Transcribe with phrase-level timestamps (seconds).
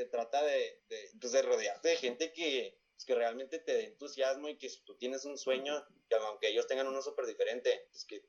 [0.00, 0.82] se trata de,
[1.20, 4.82] pues de rodearte de gente que, pues, que realmente te dé entusiasmo y que si
[4.82, 8.24] tú tienes un sueño, que aunque ellos tengan uno súper diferente, pues que,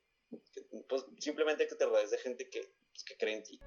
[0.90, 3.60] pues simplemente que te rodees de gente que, pues, que cree en ti.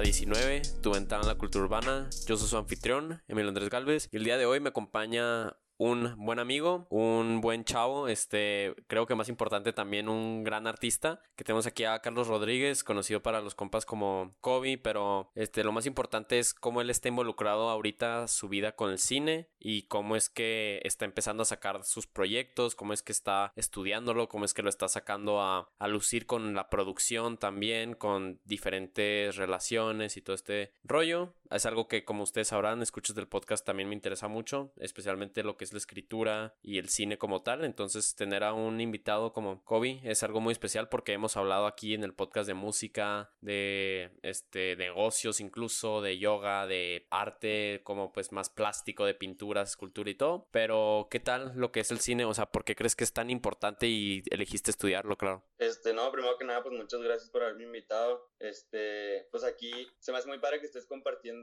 [0.00, 2.08] A 19, tu ventana a la cultura urbana.
[2.26, 6.14] Yo soy su anfitrión, Emilio Andrés Galvez, y el día de hoy me acompaña un
[6.18, 11.42] buen amigo, un buen chavo, este, creo que más importante también un gran artista, que
[11.42, 15.86] tenemos aquí a Carlos Rodríguez, conocido para los compas como Kobe, pero este, lo más
[15.86, 20.28] importante es cómo él está involucrado ahorita su vida con el cine y cómo es
[20.28, 24.62] que está empezando a sacar sus proyectos, cómo es que está estudiándolo, cómo es que
[24.62, 30.36] lo está sacando a, a lucir con la producción también, con diferentes relaciones y todo
[30.36, 31.32] este rollo.
[31.50, 35.56] Es algo que como ustedes sabrán, escuchas del podcast también me interesa mucho, especialmente lo
[35.56, 37.64] que la escritura y el cine como tal.
[37.64, 41.94] Entonces, tener a un invitado como Kobe es algo muy especial porque hemos hablado aquí
[41.94, 48.32] en el podcast de música, de este negocios incluso, de yoga, de arte como pues
[48.32, 50.48] más plástico, de pinturas, escultura y todo.
[50.50, 52.24] Pero, ¿qué tal lo que es el cine?
[52.24, 55.44] O sea, ¿por qué crees que es tan importante y elegiste estudiarlo, claro?
[55.58, 58.30] Este, no, primero que nada, pues muchas gracias por haberme invitado.
[58.38, 61.39] Este, pues aquí se me hace muy padre que estés compartiendo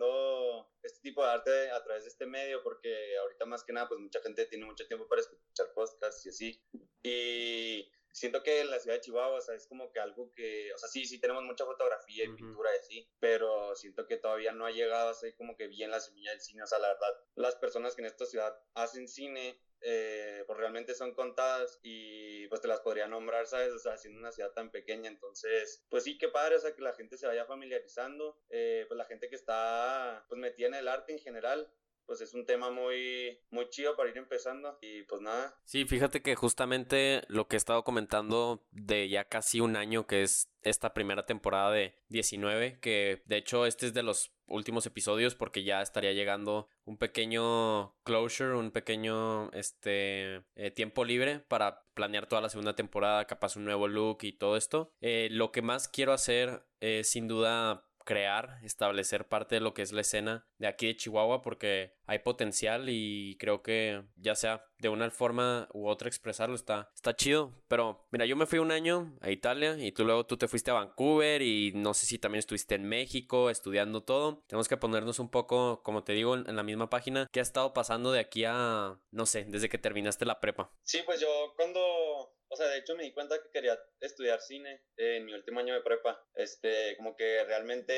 [0.83, 3.99] este tipo de arte a través de este medio porque ahorita más que nada, pues
[3.99, 6.63] mucha gente tiene mucho tiempo para escuchar podcasts y así.
[7.03, 10.73] Y siento que en la ciudad de Chihuahua, o sea, es como que algo que,
[10.73, 14.51] o sea, sí, sí tenemos mucha fotografía y pintura y así, pero siento que todavía
[14.51, 16.89] no ha llegado a ser como que bien la semilla del cine, o sea, la
[16.89, 22.47] verdad, las personas que en esta ciudad hacen cine, eh, pues realmente son contadas y
[22.47, 23.71] pues te las podría nombrar, ¿sabes?
[23.71, 26.81] O sea, siendo una ciudad tan pequeña, entonces, pues sí, qué padre, o sea, que
[26.81, 30.87] la gente se vaya familiarizando, eh, pues la gente que está pues metida en el
[30.87, 31.71] arte en general,
[32.07, 35.55] pues es un tema muy, muy chido para ir empezando y pues nada.
[35.65, 40.23] Sí, fíjate que justamente lo que he estado comentando de ya casi un año que
[40.23, 45.35] es esta primera temporada de 19, que de hecho este es de los últimos episodios
[45.35, 52.27] porque ya estaría llegando un pequeño closure, un pequeño este eh, tiempo libre para planear
[52.27, 54.93] toda la segunda temporada, capaz un nuevo look y todo esto.
[55.01, 59.81] Eh, lo que más quiero hacer es sin duda crear, establecer parte de lo que
[59.81, 64.65] es la escena de aquí de Chihuahua porque hay potencial y creo que ya sea
[64.79, 67.51] de una forma u otra expresarlo está, está chido.
[67.67, 70.71] Pero mira, yo me fui un año a Italia y tú luego tú te fuiste
[70.71, 74.43] a Vancouver y no sé si también estuviste en México estudiando todo.
[74.47, 77.27] Tenemos que ponernos un poco, como te digo, en, la misma página.
[77.31, 80.71] ¿Qué ha estado pasando de aquí a, no sé, desde que terminaste la prepa?
[80.83, 84.83] Sí, pues yo cuando o sea, de hecho me di cuenta que quería estudiar cine
[84.95, 86.25] en mi último año de prepa.
[86.33, 87.93] Este, como que realmente,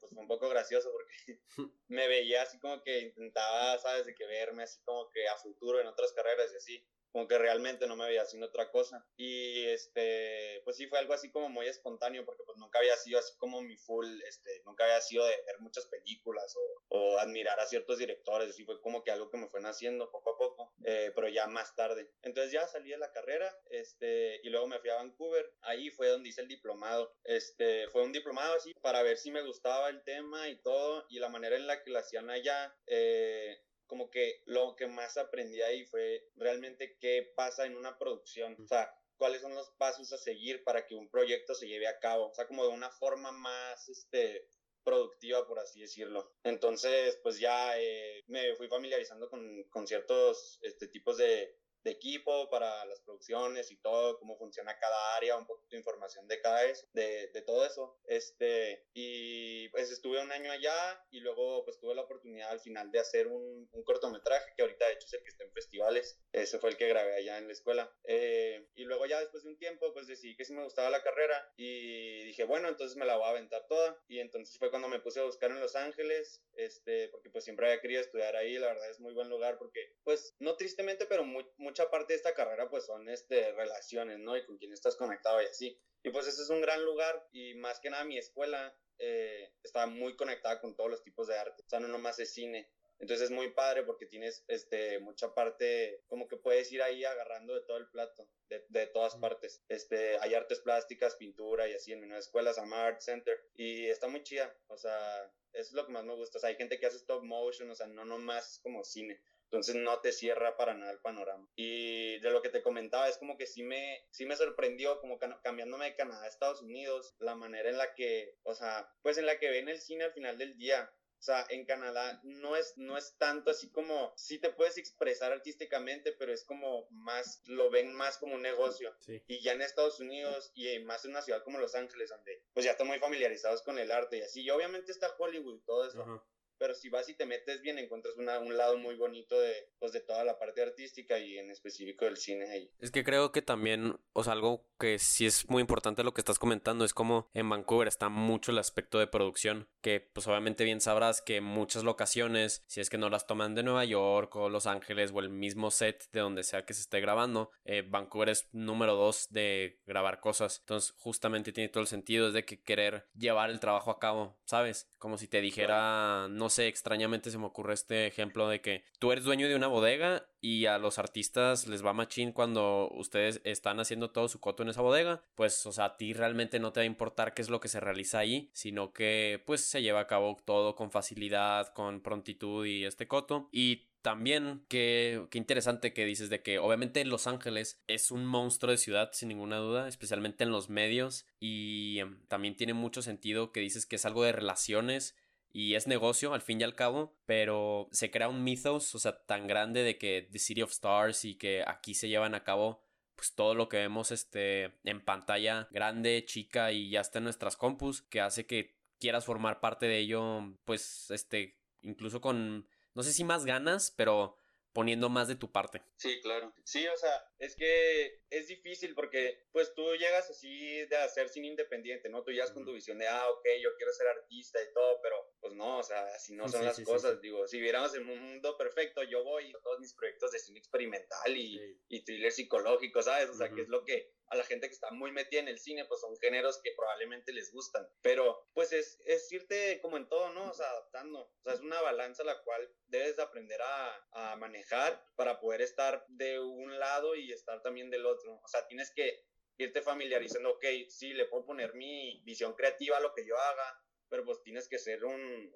[0.00, 1.40] pues fue un poco gracioso porque
[1.88, 4.06] me veía así como que intentaba, ¿sabes?
[4.06, 7.38] De que verme así como que a futuro en otras carreras y así como que
[7.38, 9.06] realmente no me veía haciendo otra cosa.
[9.16, 13.20] Y este, pues sí fue algo así como muy espontáneo, porque pues nunca había sido
[13.20, 17.60] así como mi full, este, nunca había sido de ver muchas películas o, o admirar
[17.60, 20.74] a ciertos directores, así fue como que algo que me fue naciendo poco a poco,
[20.84, 22.10] eh, pero ya más tarde.
[22.22, 26.08] Entonces ya salí de la carrera, este, y luego me fui a Vancouver, ahí fue
[26.08, 30.02] donde hice el diplomado, este, fue un diplomado así para ver si me gustaba el
[30.02, 34.42] tema y todo, y la manera en la que lo hacían allá, eh, como que
[34.46, 39.42] lo que más aprendí ahí fue realmente qué pasa en una producción, o sea, cuáles
[39.42, 42.46] son los pasos a seguir para que un proyecto se lleve a cabo, o sea,
[42.46, 44.48] como de una forma más, este,
[44.84, 46.32] productiva, por así decirlo.
[46.44, 52.48] Entonces, pues ya eh, me fui familiarizando con, con ciertos este, tipos de, de equipo
[52.50, 56.64] para las producciones y todo, cómo funciona cada área, un poquito de información de cada
[56.64, 57.98] eso, de, de, todo eso.
[58.06, 60.74] Este, y pues estuve un año allá
[61.10, 64.86] y luego pues tuve la oportunidad al final de hacer un, un cortometraje que ahorita
[64.86, 66.18] de hecho es el que está en festivales.
[66.32, 67.92] Ese fue el que grabé allá en la escuela.
[68.04, 71.02] Eh, y luego ya después de un tiempo pues decidí que sí me gustaba la
[71.02, 74.00] carrera y dije, bueno, entonces me la voy a aventar toda.
[74.08, 77.66] Y entonces fue cuando me puse a buscar en Los Ángeles, este, porque pues siempre
[77.66, 81.24] había querido estudiar ahí, la verdad es muy buen lugar porque pues no tristemente, pero
[81.24, 84.36] muy, muy mucha parte de esta carrera pues son este, relaciones, ¿no?
[84.36, 85.76] Y con quién estás conectado y así.
[86.04, 89.86] Y pues ese es un gran lugar y más que nada mi escuela eh, está
[89.86, 91.64] muy conectada con todos los tipos de arte.
[91.66, 92.70] O sea, no nomás es cine.
[93.00, 97.54] Entonces es muy padre porque tienes este, mucha parte, como que puedes ir ahí agarrando
[97.54, 99.60] de todo el plato, de, de todas partes.
[99.68, 103.36] Este, hay artes plásticas, pintura y así en mi nueva escuela, se llama Art Center.
[103.56, 106.38] Y está muy chida, o sea, eso es lo que más me gusta.
[106.38, 109.20] O sea, hay gente que hace stop motion, o sea, no nomás como cine
[109.54, 111.48] entonces no te cierra para nada el panorama.
[111.54, 115.16] Y de lo que te comentaba, es como que sí me, sí me sorprendió, como
[115.42, 119.26] cambiándome de Canadá a Estados Unidos, la manera en la que, o sea, pues en
[119.26, 120.92] la que ven el cine al final del día.
[121.20, 125.30] O sea, en Canadá no es, no es tanto así como, sí te puedes expresar
[125.30, 128.92] artísticamente, pero es como más, lo ven más como un negocio.
[129.06, 132.66] Y ya en Estados Unidos y más en una ciudad como Los Ángeles, donde pues
[132.66, 134.42] ya están muy familiarizados con el arte y así.
[134.42, 136.24] Y obviamente está Hollywood y todo eso
[136.64, 139.92] pero si vas y te metes bien, encuentras una, un lado muy bonito de, pues,
[139.92, 142.70] de toda la parte artística y en específico del cine ahí.
[142.78, 146.22] Es que creo que también, o sea, algo que sí es muy importante lo que
[146.22, 150.64] estás comentando es como en Vancouver está mucho el aspecto de producción, que pues obviamente
[150.64, 154.48] bien sabrás que muchas locaciones, si es que no las toman de Nueva York o
[154.48, 158.30] Los Ángeles o el mismo set de donde sea que se esté grabando, eh, Vancouver
[158.30, 160.60] es número dos de grabar cosas.
[160.60, 164.38] Entonces justamente tiene todo el sentido, es de que querer llevar el trabajo a cabo,
[164.46, 164.88] ¿sabes?
[164.96, 169.24] Como si te dijera, no extrañamente se me ocurre este ejemplo de que tú eres
[169.24, 174.10] dueño de una bodega y a los artistas les va machín cuando ustedes están haciendo
[174.10, 176.82] todo su coto en esa bodega, pues, o sea, a ti realmente no te va
[176.82, 180.06] a importar qué es lo que se realiza ahí, sino que, pues, se lleva a
[180.06, 183.48] cabo todo con facilidad, con prontitud y este coto.
[183.52, 188.70] Y también, qué, qué, interesante que dices de que obviamente Los Ángeles es un monstruo
[188.70, 193.50] de ciudad sin ninguna duda, especialmente en los medios y em, también tiene mucho sentido
[193.50, 195.16] que dices que es algo de relaciones
[195.54, 199.24] y es negocio al fin y al cabo, pero se crea un mythos, o sea,
[199.24, 202.82] tan grande de que The City of Stars y que aquí se llevan a cabo
[203.14, 207.56] pues todo lo que vemos este en pantalla grande, chica y ya está en nuestras
[207.56, 213.12] compus, que hace que quieras formar parte de ello, pues este incluso con no sé
[213.12, 214.36] si más ganas, pero
[214.74, 215.80] poniendo más de tu parte.
[215.96, 216.52] Sí, claro.
[216.64, 221.46] Sí, o sea, es que es difícil porque pues tú llegas así de hacer cine
[221.46, 222.24] independiente, ¿no?
[222.24, 225.16] Tú llegas con tu visión de, ah, ok, yo quiero ser artista y todo, pero
[225.40, 228.56] pues no, o sea, así no son las cosas, digo, si viéramos en un mundo
[228.58, 233.30] perfecto, yo voy a todos mis proyectos de cine experimental y, y thriller psicológico, ¿sabes?
[233.30, 235.58] O sea, que es lo que a la gente que está muy metida en el
[235.58, 237.86] cine, pues son géneros que probablemente les gustan.
[238.02, 240.50] Pero pues es, es irte como en todo, ¿no?
[240.50, 241.20] O sea, adaptando.
[241.20, 246.04] O sea, es una balanza la cual debes aprender a, a manejar para poder estar
[246.08, 248.40] de un lado y estar también del otro.
[248.42, 249.24] O sea, tienes que
[249.58, 253.83] irte familiarizando, ok, sí, le puedo poner mi visión creativa a lo que yo haga,
[254.14, 255.52] pero pues tienes que ser un,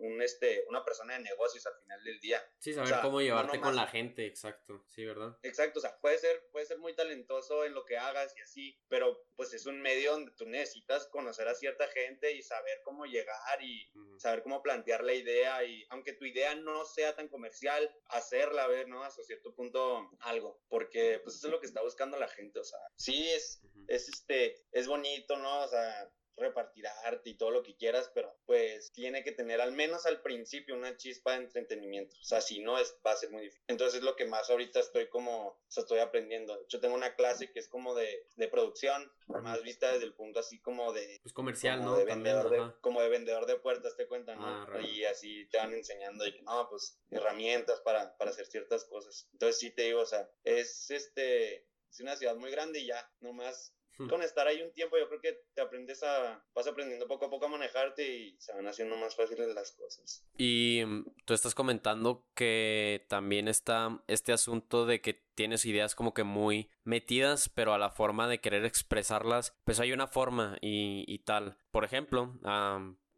[0.00, 2.46] un, este, una persona de negocios al final del día.
[2.58, 5.38] Sí, saber cómo llevarte con la gente, exacto, sí, ¿verdad?
[5.42, 8.78] Exacto, o sea, puede ser, puede ser muy talentoso en lo que hagas y así,
[8.88, 13.06] pero pues es un medio donde tú necesitas conocer a cierta gente y saber cómo
[13.06, 17.90] llegar y saber cómo plantear la idea y aunque tu idea no sea tan comercial,
[18.08, 19.02] hacerla ver, ¿no?
[19.04, 22.64] Hasta cierto punto algo, porque pues eso es lo que está buscando la gente, o
[22.64, 25.62] sea, sí es, es este, es bonito, ¿no?
[25.62, 29.72] O sea, repartir arte y todo lo que quieras, pero pues tiene que tener al
[29.72, 32.16] menos al principio una chispa de entretenimiento.
[32.20, 33.64] O sea, si no, es, va a ser muy difícil.
[33.68, 36.66] Entonces es lo que más ahorita estoy como, o sea, estoy aprendiendo.
[36.68, 40.40] Yo tengo una clase que es como de, de producción, más vista desde el punto
[40.40, 41.20] así como de...
[41.22, 41.96] Pues comercial, ¿no?
[41.96, 44.46] De vendedor de, como de vendedor de puertas, te cuentan, ¿no?
[44.46, 49.28] Ah, y así te van enseñando y no, pues herramientas para, para hacer ciertas cosas.
[49.32, 51.66] Entonces sí te digo, o sea, es este...
[51.90, 53.74] Es una ciudad muy grande y ya, nomás
[54.08, 57.30] con estar ahí un tiempo, yo creo que te aprendes a, vas aprendiendo poco a
[57.30, 60.24] poco a manejarte y se van haciendo más fáciles las cosas.
[60.36, 66.14] Y mm, tú estás comentando que también está este asunto de que tienes ideas como
[66.14, 71.18] que muy metidas, pero a la forma de querer expresarlas, pues hay una forma y,
[71.20, 71.56] tal.
[71.70, 72.34] Por ejemplo,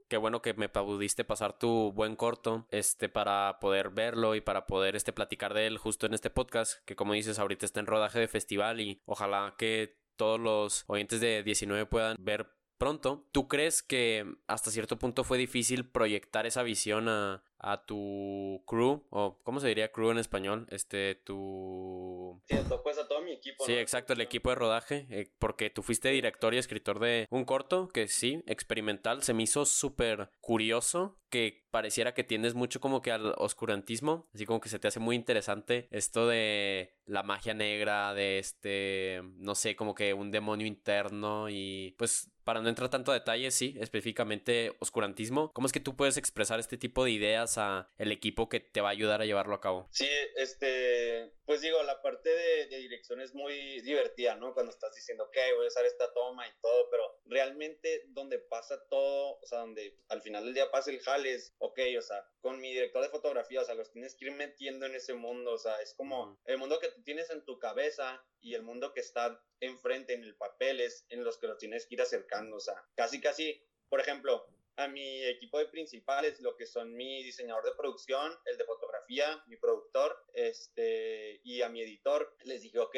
[0.08, 4.66] qué bueno que me pudiste pasar tu buen corto, este, para poder verlo y para
[4.66, 7.86] poder, este, platicar de él justo en este podcast, que como dices, ahorita está en
[7.86, 13.26] rodaje de festival y ojalá que todos los oyentes de 19 puedan ver pronto.
[13.32, 19.06] ¿Tú crees que hasta cierto punto fue difícil proyectar esa visión a, a tu crew,
[19.10, 20.66] o ¿cómo se diría crew en español?
[20.70, 22.42] Este, tu...
[22.46, 23.64] Sí, pues a todo mi equipo.
[23.64, 27.44] Sí, exacto, el equipo de rodaje, eh, porque tú fuiste director y escritor de un
[27.44, 33.02] corto que sí, experimental, se me hizo súper curioso que pareciera que tienes mucho como
[33.02, 37.54] que al oscurantismo, así como que se te hace muy interesante esto de la magia
[37.54, 42.90] negra, de este, no sé, como que un demonio interno y pues para no entrar
[42.90, 47.10] tanto a detalles, sí, específicamente oscurantismo, ¿cómo es que tú puedes expresar este tipo de
[47.10, 49.88] ideas a el equipo que te va a ayudar a llevarlo a cabo?
[49.90, 54.52] Sí, este, pues digo, la parte de, dirección es muy divertida, ¿no?
[54.52, 58.86] Cuando estás diciendo, ok, voy a usar esta toma y todo, pero realmente donde pasa
[58.88, 62.60] todo, o sea, donde al final del día pasa el jales, ok, o sea, con
[62.60, 65.58] mi director de fotografía, o sea, los tienes que ir metiendo en ese mundo, o
[65.58, 69.00] sea, es como el mundo que tú tienes en tu cabeza y el mundo que
[69.00, 72.60] está enfrente en el papel es en los que los tienes que ir acercando, o
[72.60, 77.64] sea, casi, casi, por ejemplo, a mi equipo de principales, lo que son mi diseñador
[77.64, 82.96] de producción, el de fotografía, mi productor, este, y a mi editor, les dije, ok,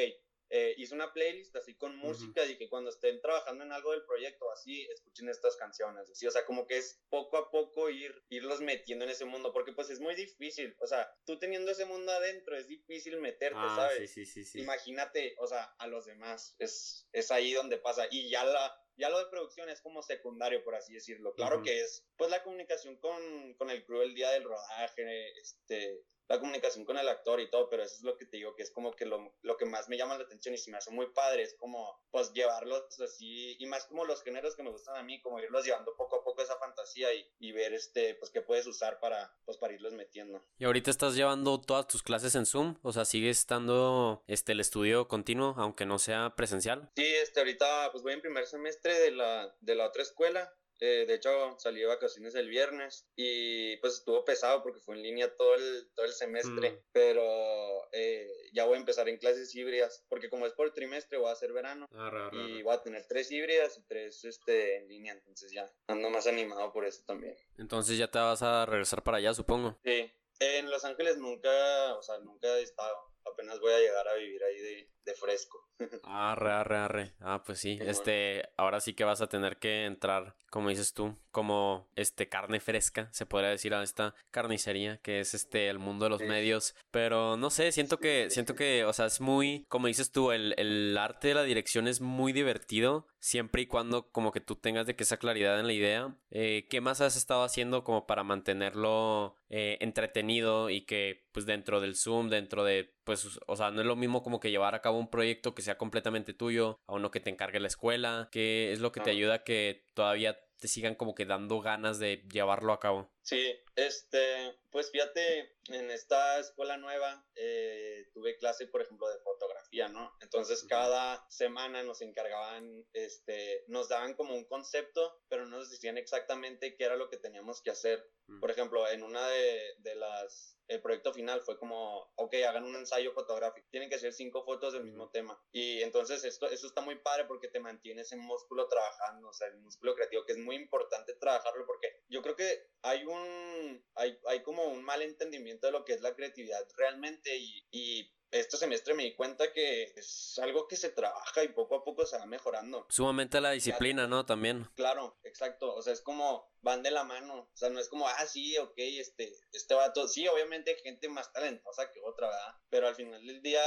[0.49, 4.05] eh, hice una playlist así con música y que cuando estén trabajando en algo del
[4.05, 6.09] proyecto así, escuchen estas canciones.
[6.13, 6.25] ¿sí?
[6.25, 9.73] O sea, como que es poco a poco ir, irlos metiendo en ese mundo, porque
[9.73, 10.73] pues es muy difícil.
[10.79, 14.11] O sea, tú teniendo ese mundo adentro es difícil meterte, ah, ¿sabes?
[14.11, 16.55] Sí, sí, sí, Imagínate, o sea, a los demás.
[16.59, 18.07] Es, es ahí donde pasa.
[18.09, 21.33] Y ya la, ya lo de producción es como secundario, por así decirlo.
[21.33, 26.03] Claro que es, pues, la comunicación con, con el crew el día del rodaje, este,
[26.27, 28.63] la comunicación con el actor y todo, pero eso es lo que te digo, que
[28.63, 30.91] es como que lo, lo que más me llama la atención y se me hace
[30.91, 34.97] muy padre, es como, pues, llevarlos así, y más como los géneros que me gustan
[34.97, 38.31] a mí, como irlos llevando poco a poco esa fantasía y, y ver, este, pues,
[38.31, 40.43] qué puedes usar para, pues, para irlos metiendo.
[40.57, 42.77] ¿Y ahorita estás llevando todas tus clases en Zoom?
[42.81, 46.91] O sea, ¿sigue estando, este, el estudio continuo, aunque no sea presencial?
[46.95, 51.05] Sí, este, ahorita, pues, voy en primer semestre de la, de la otra escuela, eh,
[51.07, 55.35] de hecho, salí de vacaciones el viernes y pues estuvo pesado porque fue en línea
[55.35, 56.79] todo el, todo el semestre, mm.
[56.91, 61.29] pero eh, ya voy a empezar en clases híbridas porque como es por trimestre voy
[61.29, 65.13] a hacer verano ah, y voy a tener tres híbridas y tres este, en línea,
[65.13, 67.35] entonces ya ando más animado por eso también.
[67.57, 69.79] Entonces ya te vas a regresar para allá, supongo.
[69.83, 71.49] Sí, en Los Ángeles nunca,
[71.95, 72.95] o sea, nunca he estado,
[73.31, 75.67] apenas voy a llegar a vivir ahí de, de fresco.
[76.03, 77.13] Arre, arre, arre.
[77.19, 77.77] Ah, pues sí.
[77.81, 82.59] Este, ahora sí que vas a tener que entrar, como dices tú, como este carne
[82.59, 86.75] fresca, se podría decir a esta carnicería, que es este el mundo de los medios.
[86.89, 90.55] Pero no sé, siento que, siento que, o sea, es muy, como dices tú, el,
[90.57, 94.87] el arte de la dirección es muy divertido, siempre y cuando como que tú tengas
[94.87, 96.17] de que esa claridad en la idea.
[96.31, 101.81] Eh, ¿Qué más has estado haciendo como para mantenerlo eh, entretenido y que pues dentro
[101.81, 104.81] del Zoom, dentro de, pues, o sea, no es lo mismo como que llevar a
[104.81, 108.73] cabo un proyecto que sea completamente tuyo, a uno que te encargue la escuela, que
[108.73, 112.27] es lo que te ayuda a que todavía te sigan como que dando ganas de
[112.29, 113.09] llevarlo a cabo.
[113.21, 119.87] Sí, este, pues fíjate, en esta escuela nueva eh, tuve clase, por ejemplo, de fotografía,
[119.87, 120.15] ¿no?
[120.21, 125.97] Entonces cada semana nos encargaban, este, nos daban como un concepto, pero no nos decían
[125.97, 128.07] exactamente qué era lo que teníamos que hacer.
[128.39, 132.75] Por ejemplo, en una de, de las el proyecto final fue como, ok, hagan un
[132.75, 135.41] ensayo fotográfico, tienen que ser cinco fotos del mismo tema.
[135.51, 139.47] Y entonces esto, eso está muy padre porque te mantiene ese músculo trabajando, o sea,
[139.47, 144.19] el músculo creativo, que es muy importante trabajarlo porque yo creo que hay un, hay,
[144.27, 148.57] hay como un mal entendimiento de lo que es la creatividad realmente y, y este
[148.57, 152.17] semestre me di cuenta que es algo que se trabaja y poco a poco se
[152.17, 152.85] va mejorando.
[152.89, 154.25] Sumamente la disciplina, ¿no?
[154.25, 154.69] También.
[154.75, 155.73] Claro, exacto.
[155.73, 157.49] O sea, es como van de la mano.
[157.53, 160.07] O sea, no es como, ah, sí, ok, este, este vato.
[160.07, 162.55] Sí, obviamente hay gente más talentosa que otra, ¿verdad?
[162.69, 163.61] Pero al final del día,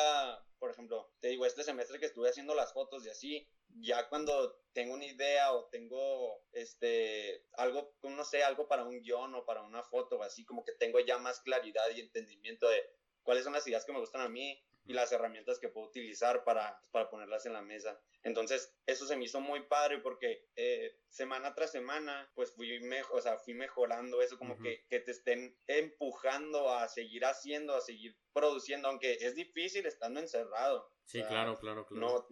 [0.58, 3.48] por ejemplo, te digo, este semestre que estuve haciendo las fotos y así,
[3.80, 9.34] ya cuando tengo una idea o tengo este algo, no sé, algo para un guion
[9.34, 12.82] o para una foto, así como que tengo ya más claridad y entendimiento de
[13.22, 16.42] cuáles son las ideas que me gustan a mí y las herramientas que puedo utilizar
[16.42, 18.00] para, para ponerlas en la mesa.
[18.22, 23.18] Entonces, eso se me hizo muy padre porque eh, semana tras semana, pues fui, mejor,
[23.18, 27.80] o sea, fui mejorando eso, como que, que te estén empujando a seguir haciendo, a
[27.80, 30.90] seguir produciendo, aunque es difícil estando encerrado.
[31.10, 32.06] Sí, claro, claro, claro.
[32.06, 32.26] No,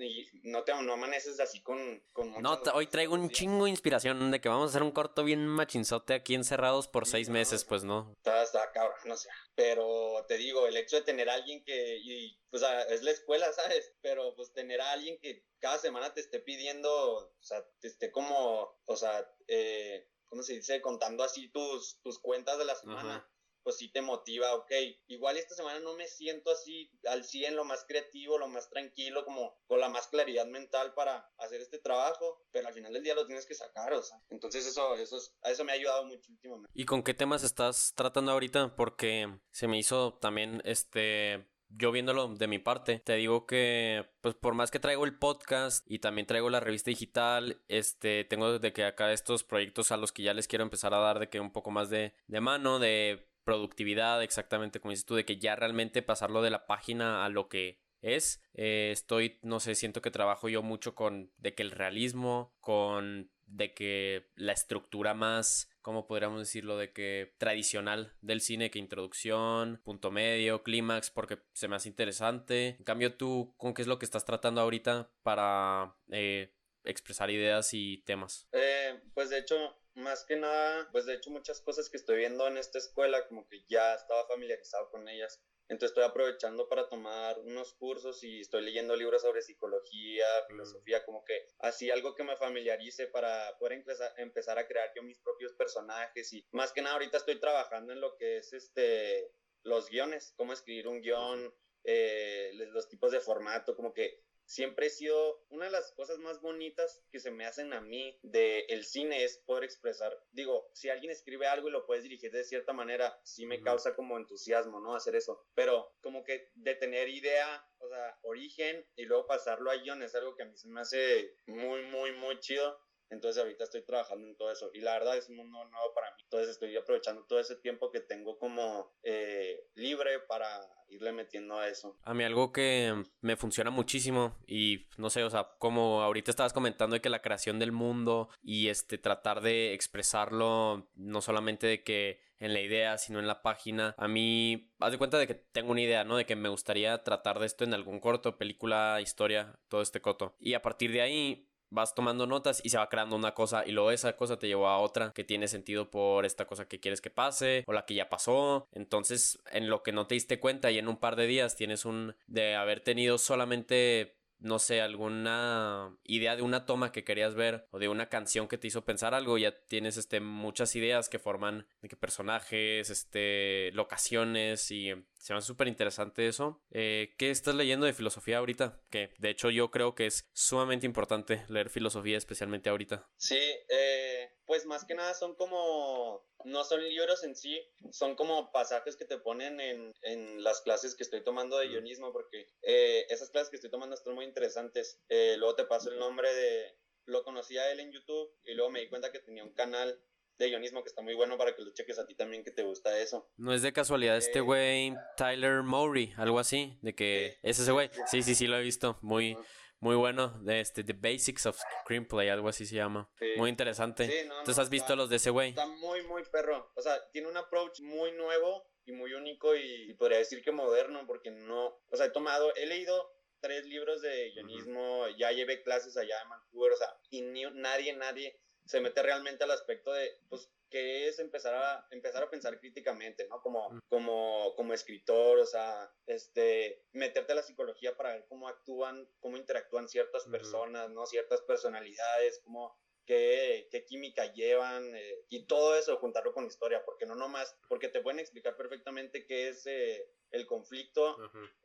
[0.44, 2.00] no, te, no amaneces así con...
[2.12, 5.24] con no, hoy traigo un chingo de inspiración de que vamos a hacer un corto
[5.24, 8.12] bien machinzote aquí encerrados por seis meses, pues no.
[8.18, 9.30] Está, está cabrón, no sé.
[9.56, 11.98] Pero te digo, el hecho de tener a alguien que...
[12.00, 13.92] Y, pues es la escuela, ¿sabes?
[14.00, 18.12] Pero pues tener a alguien que cada semana te esté pidiendo, o sea, te esté
[18.12, 20.80] como, o sea, eh, ¿cómo se dice?
[20.80, 23.28] Contando así tus, tus cuentas de la semana
[23.68, 24.72] pues sí te motiva, ok,
[25.08, 29.26] igual esta semana no me siento así al 100, lo más creativo, lo más tranquilo,
[29.26, 33.14] como con la más claridad mental para hacer este trabajo, pero al final del día
[33.14, 36.32] lo tienes que sacar, o sea, entonces eso, eso, a eso me ha ayudado mucho
[36.32, 36.70] últimamente.
[36.72, 38.74] ¿Y con qué temas estás tratando ahorita?
[38.74, 44.34] Porque se me hizo también, este, yo viéndolo de mi parte, te digo que, pues
[44.34, 48.72] por más que traigo el podcast y también traigo la revista digital, este, tengo de
[48.72, 51.40] que acá estos proyectos a los que ya les quiero empezar a dar de que
[51.40, 55.56] un poco más de, de mano, de productividad, exactamente como dices tú, de que ya
[55.56, 58.42] realmente pasarlo de la página a lo que es.
[58.52, 63.30] Eh, estoy, no sé, siento que trabajo yo mucho con de que el realismo, con
[63.46, 66.76] de que la estructura más, ¿cómo podríamos decirlo?
[66.76, 72.76] De que tradicional del cine, que introducción, punto medio, clímax, porque se me hace interesante.
[72.78, 76.52] En cambio, tú, ¿con qué es lo que estás tratando ahorita para eh,
[76.84, 78.46] expresar ideas y temas?
[78.52, 79.56] Eh, pues de hecho,
[79.98, 83.46] más que nada, pues de hecho muchas cosas que estoy viendo en esta escuela, como
[83.48, 85.42] que ya estaba familiarizado con ellas.
[85.68, 90.46] Entonces estoy aprovechando para tomar unos cursos y estoy leyendo libros sobre psicología, mm.
[90.46, 95.02] filosofía, como que así algo que me familiarice para poder empezar, empezar a crear yo
[95.02, 99.30] mis propios personajes y más que nada ahorita estoy trabajando en lo que es este
[99.62, 101.52] los guiones, cómo escribir un guion,
[101.84, 106.40] eh, los tipos de formato, como que siempre he sido una de las cosas más
[106.40, 110.18] bonitas que se me hacen a mí del el cine es poder expresar.
[110.32, 113.94] Digo, si alguien escribe algo y lo puedes dirigir de cierta manera, sí me causa
[113.94, 114.94] como entusiasmo, ¿no?
[114.94, 115.44] Hacer eso.
[115.54, 120.14] Pero como que de tener idea, o sea, origen y luego pasarlo a guion es
[120.14, 122.80] algo que a mí se me hace muy, muy, muy chido.
[123.10, 126.14] Entonces ahorita estoy trabajando en todo eso y la verdad es un mundo nuevo para
[126.14, 126.22] mí.
[126.22, 130.48] Entonces estoy aprovechando todo ese tiempo que tengo como eh, libre para
[130.88, 131.98] irle metiendo a eso.
[132.02, 136.52] A mí algo que me funciona muchísimo y no sé, o sea, como ahorita estabas
[136.52, 141.82] comentando de que la creación del mundo y este tratar de expresarlo no solamente de
[141.82, 143.94] que en la idea, sino en la página.
[143.98, 146.16] A mí, haz de cuenta de que tengo una idea, ¿no?
[146.16, 150.36] De que me gustaría tratar de esto en algún corto, película, historia, todo este coto.
[150.38, 153.72] Y a partir de ahí, vas tomando notas y se va creando una cosa y
[153.72, 157.00] luego esa cosa te llevó a otra que tiene sentido por esta cosa que quieres
[157.00, 158.66] que pase o la que ya pasó.
[158.72, 161.84] Entonces, en lo que no te diste cuenta y en un par de días tienes
[161.84, 167.66] un de haber tenido solamente no sé, alguna idea de una toma que querías ver
[167.70, 171.18] o de una canción que te hizo pensar algo, ya tienes este muchas ideas que
[171.18, 176.62] forman de que personajes, este locaciones y se me hace súper interesante eso.
[176.70, 178.80] Eh, ¿Qué estás leyendo de filosofía ahorita?
[178.90, 183.08] Que de hecho yo creo que es sumamente importante leer filosofía, especialmente ahorita.
[183.16, 187.60] Sí, eh, pues más que nada son como, no son libros en sí,
[187.90, 192.12] son como pasajes que te ponen en, en las clases que estoy tomando de guionismo,
[192.12, 195.00] porque eh, esas clases que estoy tomando están muy interesantes.
[195.08, 198.80] luego te paso el nombre de, lo conocí a él en YouTube y luego me
[198.80, 200.00] di cuenta que tenía un canal
[200.38, 202.62] de guionismo que está muy bueno para que lo cheques a ti también que te
[202.62, 203.28] gusta eso.
[203.36, 207.90] No es de casualidad este güey Tyler Mowry, algo así, de que es ese güey.
[208.06, 209.36] Sí, sí, sí lo he visto, muy
[209.80, 213.08] muy bueno, de este The Basics of Screenplay, algo así se llama.
[213.36, 214.22] Muy interesante.
[214.22, 215.50] Entonces has visto los de ese güey.
[215.50, 216.72] Está muy muy perro.
[216.74, 221.06] O sea, tiene un approach muy nuevo y muy único y, podría decir que moderno
[221.06, 225.96] porque no, o sea, he tomado, he leído tres libros de guionismo, ya llevé clases
[225.96, 230.50] allá en Vancouver, o sea, y nadie, nadie se mete realmente al aspecto de, pues,
[230.68, 233.40] que es empezar a, empezar a pensar críticamente, ¿no?
[233.40, 239.08] Como, como, como escritor, o sea, este, meterte a la psicología para ver cómo actúan,
[239.20, 241.06] cómo interactúan ciertas personas, ¿no?
[241.06, 247.06] Ciertas personalidades, cómo, qué, qué química llevan eh, y todo eso juntarlo con historia, porque
[247.06, 251.16] no nomás, porque te pueden explicar perfectamente qué es eh, el conflicto,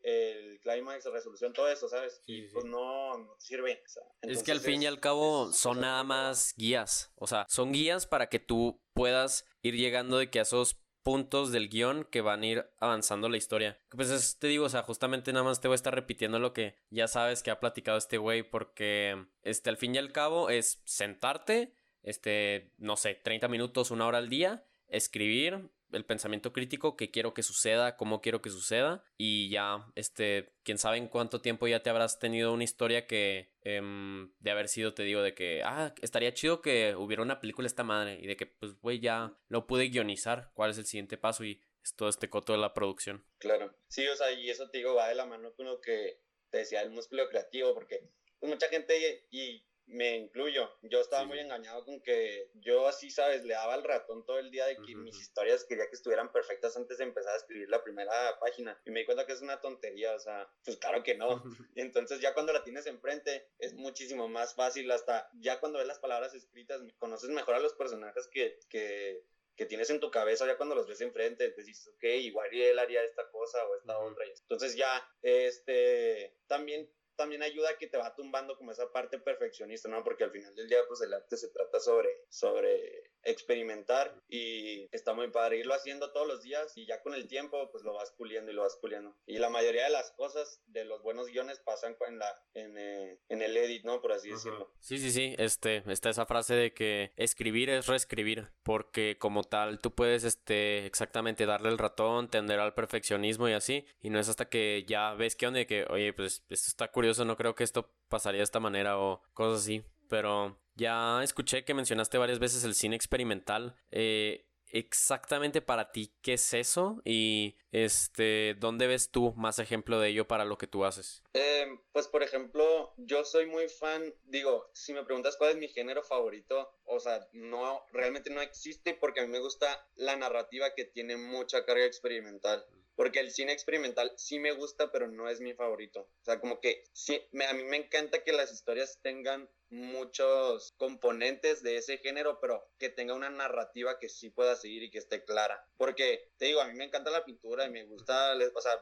[0.02, 2.24] el clímax, la resolución, todo eso, ¿sabes?
[2.26, 3.84] y pues no, no, sirve.
[4.22, 8.08] es que al fin y al cabo son nada más guías, o sea, son guías
[8.08, 12.42] para que tú puedas ir llegando de que a esos puntos del guion que van
[12.42, 13.80] a ir avanzando la historia.
[13.90, 16.78] Pues te digo, o sea, justamente nada más te voy a estar repitiendo lo que
[16.90, 20.82] ya sabes que ha platicado este güey porque, este, al fin y al cabo es
[20.86, 27.12] sentarte, este, no sé, 30 minutos, una hora al día, escribir, el pensamiento crítico, que
[27.12, 31.68] quiero que suceda, cómo quiero que suceda y ya, este, quién sabe en cuánto tiempo
[31.68, 35.62] ya te habrás tenido una historia que em, de haber sido, te digo, de que,
[35.64, 39.38] ah, estaría chido que hubiera una película esta madre y de que, pues, güey, ya
[39.48, 42.74] lo pude guionizar, cuál es el siguiente paso y es todo este coto de la
[42.74, 43.26] producción.
[43.38, 46.22] Claro, sí, o sea, y eso te digo, va de la mano con lo que
[46.50, 48.10] te decía el músculo creativo, porque
[48.42, 50.70] mucha gente y me incluyo.
[50.82, 53.44] Yo estaba muy engañado con que yo así, ¿sabes?
[53.44, 56.76] Le daba al ratón todo el día de que mis historias quería que estuvieran perfectas
[56.78, 58.80] antes de empezar a escribir la primera página.
[58.86, 61.44] Y me di cuenta que es una tontería, o sea, pues claro que no.
[61.76, 65.88] Y entonces ya cuando la tienes enfrente es muchísimo más fácil, hasta ya cuando ves
[65.88, 69.24] las palabras escritas, conoces mejor a los personajes que, que,
[69.56, 72.80] que tienes en tu cabeza ya cuando los ves enfrente, te dices, ok, igual él
[72.80, 74.26] haría esta cosa o esta otra.
[74.26, 79.90] Entonces ya, este, también también ayuda a que te va tumbando como esa parte perfeccionista,
[79.90, 80.04] ¿no?
[80.04, 85.14] Porque al final del día, pues el arte se trata sobre, sobre experimentar y está
[85.14, 88.12] muy padre irlo haciendo todos los días y ya con el tiempo, pues lo vas
[88.12, 89.16] puliendo y lo vas puliendo.
[89.26, 93.20] Y la mayoría de las cosas de los buenos guiones pasan en, la, en, eh,
[93.30, 94.02] en el edit, ¿no?
[94.02, 94.74] Por así decirlo.
[94.80, 99.80] Sí, sí, sí, este, está esa frase de que escribir es reescribir, porque como tal,
[99.80, 104.30] tú puedes, este, exactamente darle el ratón, tender al perfeccionismo y así, y no es
[104.30, 107.66] hasta que ya ves que onda que, oye, pues esto está curioso no creo que
[107.66, 109.84] esto pasaría de esta manera o cosas así.
[110.08, 113.76] Pero ya escuché que mencionaste varias veces el cine experimental.
[113.92, 120.10] Eh, exactamente para ti qué es eso y este dónde ves tú más ejemplo de
[120.10, 124.72] ello para lo que tú haces em, pues por ejemplo yo soy muy fan digo
[124.74, 129.20] si me preguntas cuál es mi género favorito o sea no realmente no existe porque
[129.20, 134.12] a mí me gusta la narrativa que tiene mucha carga experimental porque el cine experimental
[134.18, 136.02] sí me gusta, pero no es mi favorito.
[136.02, 141.64] O sea, como que sí, a mí me encanta que las historias tengan muchos componentes
[141.64, 145.26] de ese género, pero que tenga una narrativa que sí pueda seguir y que esté
[145.26, 145.68] clara.
[145.78, 148.80] Porque, te digo, a mí me encanta la pintura y me gusta, o sea,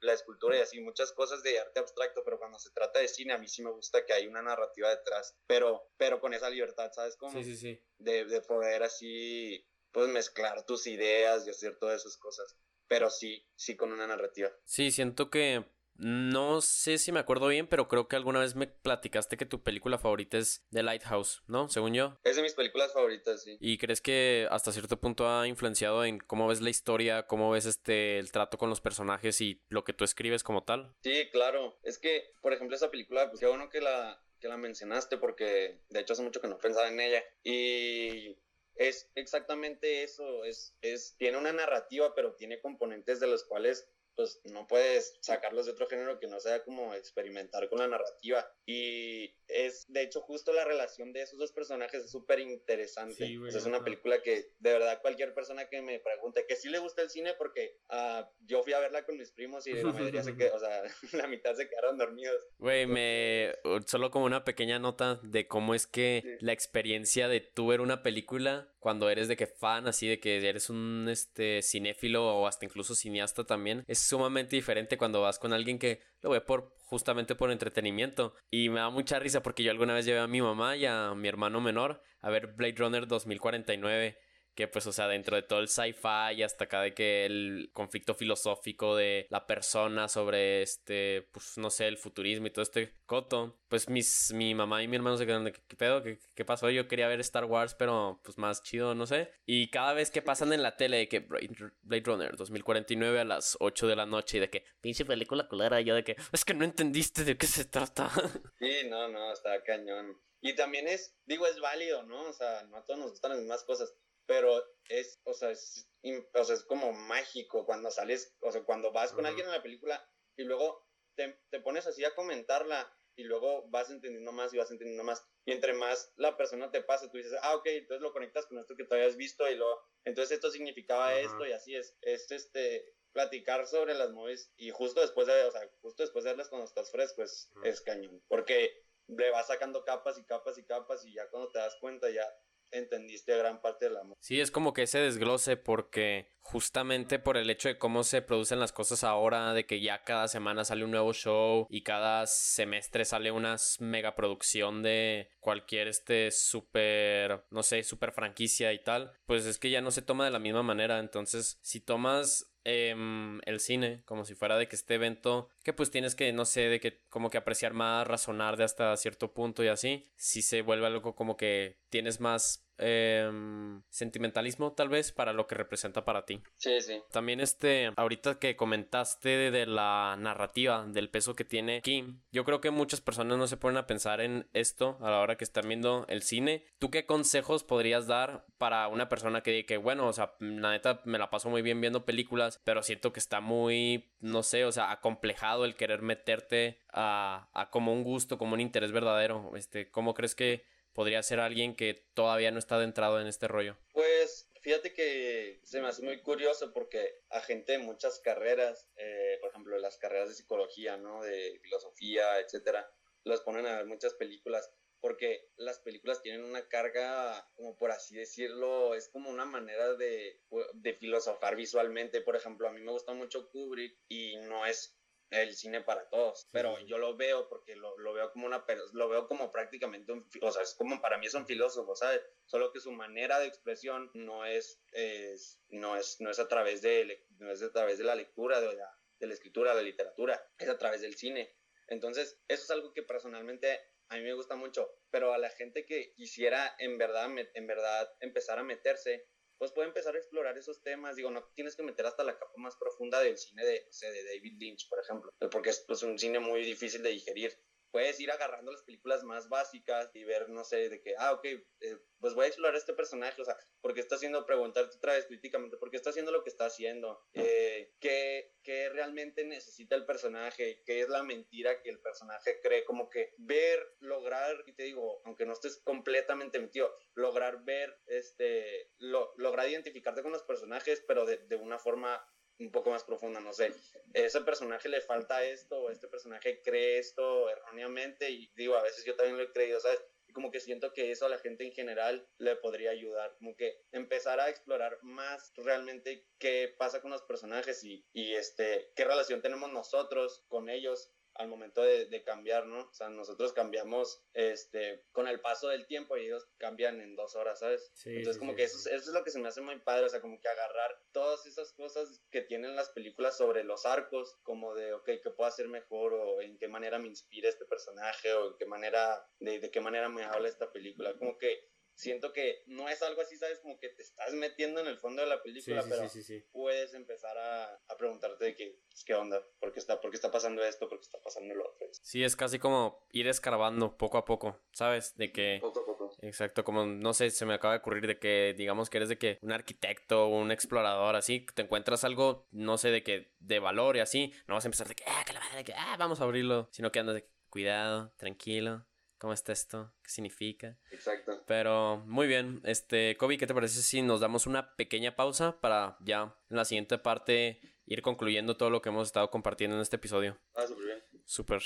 [0.00, 3.34] la escultura y así, muchas cosas de arte abstracto, pero cuando se trata de cine,
[3.34, 6.90] a mí sí me gusta que hay una narrativa detrás, pero, pero con esa libertad,
[6.94, 7.32] ¿sabes cómo?
[7.32, 7.82] Sí, sí, sí.
[7.98, 12.56] De, de poder así, pues mezclar tus ideas y hacer todas esas cosas
[12.90, 14.50] pero sí, sí con una narrativa.
[14.64, 18.66] Sí, siento que no sé si me acuerdo bien, pero creo que alguna vez me
[18.66, 21.68] platicaste que tu película favorita es The Lighthouse, ¿no?
[21.68, 22.18] Según yo.
[22.24, 23.56] Es de mis películas favoritas, sí.
[23.60, 27.66] ¿Y crees que hasta cierto punto ha influenciado en cómo ves la historia, cómo ves
[27.66, 30.92] este el trato con los personajes y lo que tú escribes como tal?
[31.02, 31.78] Sí, claro.
[31.84, 35.82] Es que, por ejemplo, esa película, pues qué bueno que la que la mencionaste porque
[35.90, 38.38] de hecho hace mucho que no pensaba en ella y
[38.74, 43.88] es exactamente eso, es, es, tiene una narrativa, pero tiene componentes de los cuales
[44.20, 48.46] pues no puedes sacarlos de otro género que no sea como experimentar con la narrativa.
[48.66, 53.24] Y es, de hecho, justo la relación de esos dos personajes es súper interesante.
[53.48, 57.00] es una película que, de verdad, cualquier persona que me pregunte que sí le gusta
[57.00, 60.36] el cine, porque uh, yo fui a verla con mis primos y la mayoría se
[60.36, 62.44] quedó, o sea, la mitad se quedaron dormidos.
[62.58, 63.54] Güey, me,
[63.86, 68.02] solo como una pequeña nota de cómo es que la experiencia de tú ver una
[68.02, 72.64] película cuando eres de que fan, así de que eres un este cinéfilo o hasta
[72.64, 77.34] incluso cineasta también, es sumamente diferente cuando vas con alguien que lo ve por justamente
[77.34, 78.34] por entretenimiento.
[78.50, 81.14] Y me da mucha risa porque yo alguna vez llevé a mi mamá y a
[81.14, 84.18] mi hermano menor a ver Blade Runner 2049
[84.54, 87.70] que pues, o sea, dentro de todo el sci-fi y hasta acá de que el
[87.72, 92.94] conflicto filosófico de la persona sobre este, pues, no sé, el futurismo y todo este
[93.06, 96.02] coto, pues mis, mi mamá y mi hermano se quedan de, ¿qué pedo?
[96.02, 96.70] ¿Qué, ¿Qué, pasó?
[96.70, 99.30] Yo quería ver Star Wars, pero pues más chido, no sé.
[99.46, 103.56] Y cada vez que pasan en la tele de que Blade Runner 2049 a las
[103.60, 106.54] 8 de la noche y de que, pinche película culera, yo de que, es que
[106.54, 108.10] no entendiste de qué se trata.
[108.58, 110.20] Sí, no, no, está cañón.
[110.42, 112.28] Y también es, digo, es válido, ¿no?
[112.28, 113.94] O sea, no a todos nos gustan las mismas cosas
[114.30, 115.88] pero es, o sea, es,
[116.34, 119.60] o sea, es como mágico cuando sales, o sea, cuando vas con alguien en la
[119.60, 124.58] película y luego te, te, pones así a comentarla y luego vas entendiendo más y
[124.58, 125.26] vas entendiendo más.
[125.46, 128.58] Y entre más la persona te pasa, tú dices, ah, ok, entonces lo conectas con
[128.58, 131.96] esto que te habías visto y luego, entonces esto significaba esto y así es.
[132.00, 136.30] Es este, platicar sobre las movies y justo después de, o sea, justo después de
[136.30, 138.22] verlas cuando estás fresco es, es cañón.
[138.28, 142.08] Porque le vas sacando capas y capas y capas y ya cuando te das cuenta
[142.10, 142.32] ya
[142.72, 144.16] entendiste gran parte del amor.
[144.20, 148.58] Sí, es como que ese desglose porque justamente por el hecho de cómo se producen
[148.58, 153.04] las cosas ahora, de que ya cada semana sale un nuevo show y cada semestre
[153.04, 159.46] sale una mega producción de cualquier este super, no sé, super franquicia y tal, pues
[159.46, 160.98] es que ya no se toma de la misma manera.
[160.98, 165.90] Entonces, si tomas Em, el cine, como si fuera de que este evento, que pues
[165.90, 169.64] tienes que, no sé, de que como que apreciar más, razonar de hasta cierto punto
[169.64, 175.34] y así, si se vuelve algo como que tienes más Em, sentimentalismo tal vez para
[175.34, 176.40] lo que representa para ti.
[176.56, 177.02] Sí, sí.
[177.12, 182.62] También este, ahorita que comentaste de, la narrativa, del peso que tiene Kim, yo creo
[182.62, 185.68] que muchas personas no se ponen a pensar en esto a la hora que están
[185.68, 186.64] viendo el cine.
[186.78, 190.70] ¿Tú qué consejos podrías dar para una persona que diga que, bueno, o sea, la
[190.70, 194.64] neta me la paso muy bien viendo películas, pero siento que está muy, no sé,
[194.64, 199.52] o sea, acomplejado el querer meterte a, a como un gusto, como un interés verdadero?
[199.54, 200.64] Este, ¿cómo crees que
[201.00, 203.78] podría ser alguien que todavía no está adentrado en este rollo?
[203.94, 209.38] Pues fíjate que se me hace muy curioso porque a gente de muchas carreras, eh,
[209.40, 211.22] por ejemplo, las carreras de psicología, ¿no?
[211.22, 212.86] De filosofía, etcétera,
[213.24, 218.16] los ponen a ver muchas películas porque las películas tienen una carga, como por así
[218.16, 220.42] decirlo, es como una manera de,
[220.74, 222.20] de filosofar visualmente.
[222.20, 224.99] Por ejemplo, a mí me gusta mucho Kubrick y no es
[225.30, 229.08] el cine para todos, pero yo lo veo porque lo, lo, veo como una, lo
[229.08, 232.20] veo como prácticamente un, o sea, es como para mí es un filósofo, ¿sabes?
[232.46, 236.82] Solo que su manera de expresión no es, es no es, no es a través
[236.82, 239.88] de, no es a través de la lectura, de la, de la escritura, de la
[239.88, 241.54] literatura, es a través del cine.
[241.86, 245.86] Entonces, eso es algo que personalmente a mí me gusta mucho, pero a la gente
[245.86, 249.28] que quisiera en verdad, en verdad empezar a meterse,
[249.60, 251.16] pues puede empezar a explorar esos temas.
[251.16, 254.10] Digo, no tienes que meter hasta la capa más profunda del cine de, no sé,
[254.10, 257.52] de David Lynch, por ejemplo, porque es pues, un cine muy difícil de digerir
[257.90, 261.44] puedes ir agarrando las películas más básicas y ver, no sé, de que, ah, ok,
[261.44, 265.26] eh, pues voy a explorar este personaje, o sea, porque está haciendo, preguntarte otra vez
[265.26, 267.22] críticamente, ¿por qué está haciendo lo que está haciendo?
[267.32, 270.82] Eh, ¿qué, ¿Qué realmente necesita el personaje?
[270.84, 272.84] ¿Qué es la mentira que el personaje cree?
[272.84, 278.92] Como que ver, lograr, y te digo, aunque no estés completamente metido, lograr ver, este,
[278.98, 282.22] lo, lograr identificarte con los personajes, pero de, de una forma
[282.60, 283.72] un poco más profunda, no sé,
[284.12, 289.04] ese personaje le falta esto o este personaje cree esto erróneamente y digo, a veces
[289.04, 290.02] yo también lo he creído, ¿sabes?
[290.28, 293.56] Y como que siento que eso a la gente en general le podría ayudar, como
[293.56, 299.04] que empezar a explorar más realmente qué pasa con los personajes y, y este, qué
[299.04, 301.10] relación tenemos nosotros con ellos
[301.40, 302.80] al momento de, de, cambiar, ¿no?
[302.80, 307.34] O sea, nosotros cambiamos este, con el paso del tiempo y ellos cambian en dos
[307.34, 307.90] horas, ¿sabes?
[307.94, 310.08] Sí, Entonces, como que Eso, eso, es lo que se me hace muy padre, o
[310.10, 314.74] sea, como que agarrar todas esas cosas que tienen las películas sobre los arcos, como
[314.74, 316.12] de, ok, ¿qué puedo hacer mejor?
[316.12, 319.80] O en qué manera me inspira este personaje, o en qué manera, de, de qué
[319.80, 321.14] manera me habla esta película.
[321.16, 323.58] Como que siento que no es algo así, ¿sabes?
[323.60, 326.08] Como que te estás metiendo en el fondo de la película, pero
[326.50, 330.16] puedes empezar a, a, preguntarte de qué, pues, qué onda, ¿Por qué, está, por qué
[330.16, 331.86] está pasando esto, por qué está pasando lo otro.
[332.02, 335.16] Sí, es casi como ir escarbando poco a poco, ¿sabes?
[335.16, 335.58] De que...
[335.60, 336.16] Poco a poco.
[336.22, 339.18] Exacto, como, no sé, se me acaba de ocurrir de que, digamos que eres de
[339.18, 343.96] que un arquitecto, un explorador, así, te encuentras algo, no sé, de que, de valor
[343.96, 346.20] y así, no vas a empezar de que, ah, que la madre, que, ah, vamos
[346.20, 348.86] a abrirlo, sino que andas de cuidado, tranquilo,
[349.20, 349.92] ¿Cómo está esto?
[350.02, 350.78] ¿Qué significa?
[350.90, 351.44] Exacto.
[351.46, 355.98] Pero muy bien, este, Kobe, ¿qué te parece si nos damos una pequeña pausa para
[356.00, 359.96] ya en la siguiente parte ir concluyendo todo lo que hemos estado compartiendo en este
[359.96, 360.38] episodio?
[360.54, 360.98] Ah, súper bien.
[361.26, 361.62] Súper.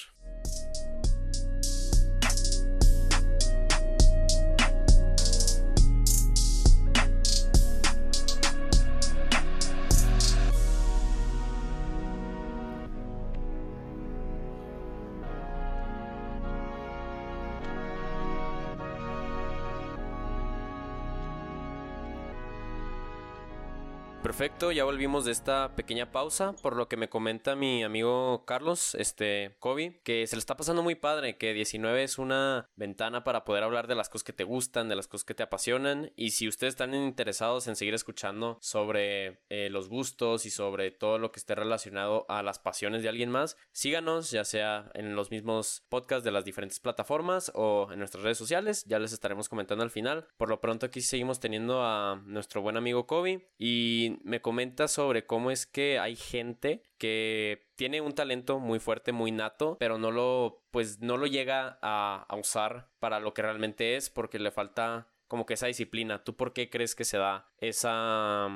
[24.37, 28.97] Perfecto, ya volvimos de esta pequeña pausa, por lo que me comenta mi amigo Carlos,
[28.97, 33.45] este, Kobe, que se le está pasando muy padre, que 19 es una ventana para
[33.45, 36.31] poder hablar de las cosas que te gustan, de las cosas que te apasionan, y
[36.31, 41.31] si ustedes están interesados en seguir escuchando sobre eh, los gustos y sobre todo lo
[41.31, 45.85] que esté relacionado a las pasiones de alguien más, síganos, ya sea en los mismos
[45.89, 49.91] podcasts de las diferentes plataformas o en nuestras redes sociales, ya les estaremos comentando al
[49.91, 50.27] final.
[50.37, 55.27] Por lo pronto aquí seguimos teniendo a nuestro buen amigo Kobe y me comenta sobre
[55.27, 60.11] cómo es que hay gente que tiene un talento muy fuerte, muy nato, pero no
[60.11, 65.09] lo, pues no lo llega a, usar para lo que realmente es porque le falta
[65.29, 66.25] como que esa disciplina.
[66.25, 68.49] ¿Tú por qué crees que se da esa,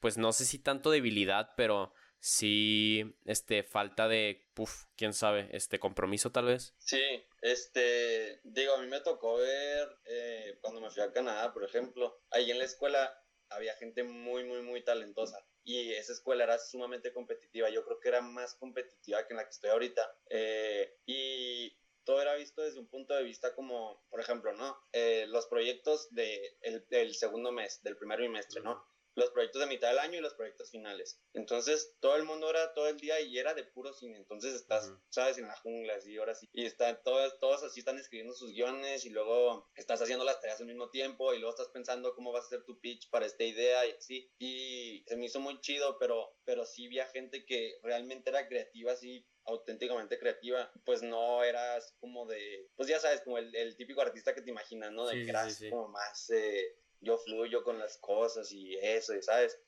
[0.00, 5.78] pues no sé si tanto debilidad, pero sí, este, falta de, puf, quién sabe, este
[5.78, 6.74] compromiso tal vez.
[6.78, 7.02] Sí,
[7.42, 12.22] este, digo, a mí me tocó ver eh, cuando me fui a Canadá, por ejemplo,
[12.30, 15.44] ahí en la escuela había gente muy, muy, muy talentosa.
[15.64, 17.68] Y esa escuela era sumamente competitiva.
[17.70, 20.18] Yo creo que era más competitiva que en la que estoy ahorita.
[20.30, 24.76] Eh, y todo era visto desde un punto de vista como, por ejemplo, ¿no?
[24.92, 26.56] Eh, los proyectos de
[26.88, 28.84] del segundo mes, del primer bimestre, ¿no?
[29.14, 31.20] Los proyectos de mitad del año y los proyectos finales.
[31.34, 34.16] Entonces, todo el mundo era todo el día y era de puro cine.
[34.16, 36.48] Entonces, estás, sabes, en la jungla, así, ahora sí.
[36.52, 40.60] Y están todos, todos así están escribiendo sus guiones y luego estás haciendo las tareas
[40.60, 43.44] al mismo tiempo y luego estás pensando cómo vas a hacer tu pitch para esta
[43.44, 44.32] idea y así.
[44.38, 48.48] Y se me hizo muy chido, pero, pero sí vi a gente que realmente era
[48.48, 54.00] creativa, así auténticamente creativa, pues no eras como de, pues ya sabes, como el, típico
[54.00, 55.06] artista que te imaginas, ¿no?
[55.06, 59.58] De que como más eh, yo fluyo con las cosas y eso, ¿sabes?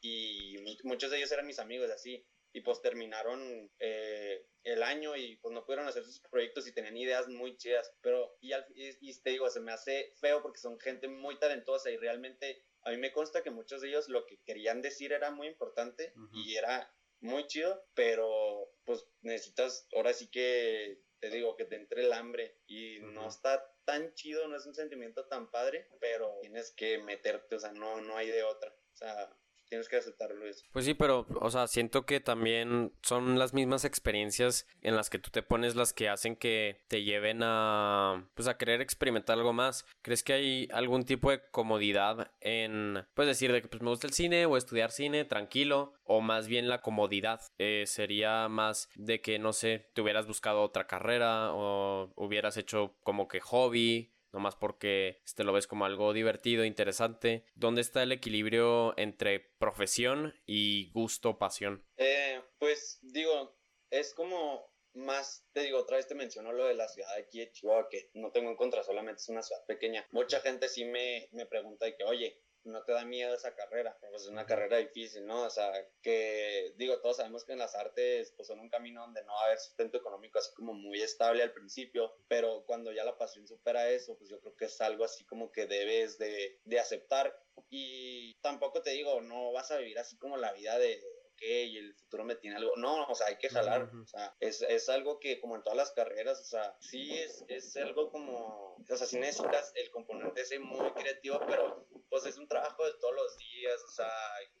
[0.00, 2.26] Y, y, muchos de ellos eran mis amigos así.
[2.52, 6.96] Y pues terminaron eh, el año y pues no pudieron hacer sus proyectos y tenían
[6.96, 7.92] ideas muy chidas.
[8.00, 11.98] Pero, y, y, te digo, se me hace feo porque son gente muy talentosa y
[11.98, 15.48] realmente a mí me consta que muchos de ellos lo que querían decir era muy
[15.48, 21.76] importante y era muy chido, pero pues necesitas ahora sí que te digo que te
[21.76, 26.38] entre el hambre y no está tan chido, no es un sentimiento tan padre, pero
[26.42, 28.70] tienes que meterte, o sea, no, no hay de otra.
[28.92, 29.30] O sea,
[29.68, 30.64] tienes que aceptarlo eso.
[30.72, 35.18] Pues sí, pero, o sea, siento que también son las mismas experiencias en las que
[35.18, 39.52] tú te pones las que hacen que te lleven a, pues, a querer experimentar algo
[39.52, 39.86] más.
[40.02, 44.06] ¿Crees que hay algún tipo de comodidad en, pues, decir de que pues me gusta
[44.06, 45.94] el cine o estudiar cine tranquilo?
[46.04, 50.62] O más bien la comodidad eh, sería más de que, no sé, te hubieras buscado
[50.62, 56.12] otra carrera o hubieras hecho como que hobby nomás porque este, lo ves como algo
[56.12, 57.46] divertido, interesante.
[57.54, 61.82] ¿Dónde está el equilibrio entre profesión y gusto, pasión?
[61.96, 63.56] Eh, pues digo,
[63.88, 67.50] es como más, te digo, otra vez te menciono lo de la ciudad de aquí
[67.90, 70.06] que no tengo en contra, solamente es una ciudad pequeña.
[70.10, 73.96] Mucha gente sí me, me pregunta de que, oye, no te da miedo esa carrera,
[74.10, 75.42] pues es una carrera difícil, ¿no?
[75.42, 79.24] O sea, que digo, todos sabemos que en las artes pues son un camino donde
[79.24, 83.04] no va a haber sustento económico así como muy estable al principio, pero cuando ya
[83.04, 86.58] la pasión supera eso, pues yo creo que es algo así como que debes de,
[86.64, 87.34] de aceptar
[87.70, 91.02] y tampoco te digo, no vas a vivir así como la vida de
[91.36, 92.72] ok, el futuro me tiene algo.
[92.76, 93.90] No, o sea, hay que jalar.
[93.94, 97.44] O sea, es, es, algo que, como en todas las carreras, o sea, sí es,
[97.48, 98.76] es algo como.
[98.76, 102.94] O sea, sí necesitas el componente ese muy creativo, pero pues es un trabajo de
[102.94, 103.82] todos los días.
[103.84, 104.10] O sea,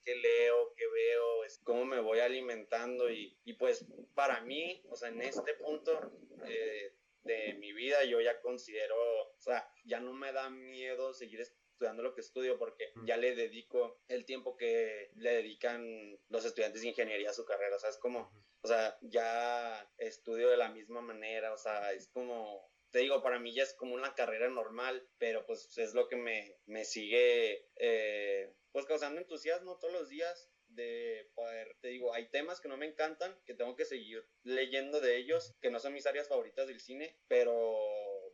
[0.04, 3.10] qué leo, qué veo, es cómo me voy alimentando.
[3.10, 5.98] Y, y pues, para mí, o sea, en este punto.
[6.46, 6.92] Eh,
[7.24, 11.40] de mi vida yo ya considero, o sea, ya no me da miedo seguir
[11.76, 16.80] estudiando lo que estudio porque ya le dedico el tiempo que le dedican los estudiantes
[16.80, 20.70] de ingeniería a su carrera, o sea, es como, o sea, ya estudio de la
[20.70, 24.48] misma manera, o sea, es como, te digo, para mí ya es como una carrera
[24.48, 30.08] normal, pero pues es lo que me, me sigue, eh, pues causando entusiasmo todos los
[30.08, 34.26] días de poder, te digo, hay temas que no me encantan, que tengo que seguir
[34.44, 37.76] leyendo de ellos, que no son mis áreas favoritas del cine, pero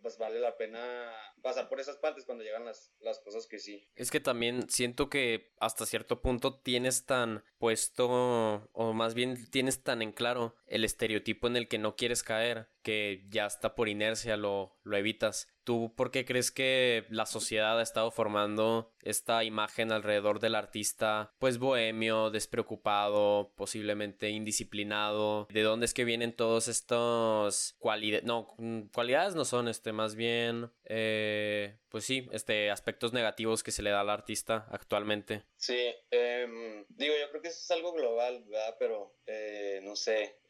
[0.02, 1.10] pues vale la pena
[1.42, 3.88] pasar por esas partes cuando llegan las, las cosas que sí.
[3.94, 9.82] Es que también siento que hasta cierto punto tienes tan puesto, o más bien tienes
[9.82, 13.88] tan en claro el estereotipo en el que no quieres caer, que ya está por
[13.88, 15.48] inercia lo, lo evitas.
[15.64, 21.32] ¿Tú por qué crees que la sociedad ha estado formando esta imagen alrededor del artista,
[21.38, 25.46] pues bohemio, despreocupado, posiblemente indisciplinado?
[25.50, 28.24] ¿De dónde es que vienen todos estos cualidades?
[28.24, 33.70] No, mm, cualidades no son, este, más bien, eh, pues sí, este, aspectos negativos que
[33.70, 35.44] se le da al artista actualmente.
[35.56, 38.76] Sí, em, digo, yo creo que eso es algo global, ¿verdad?
[38.78, 40.40] Pero, eh, no sé,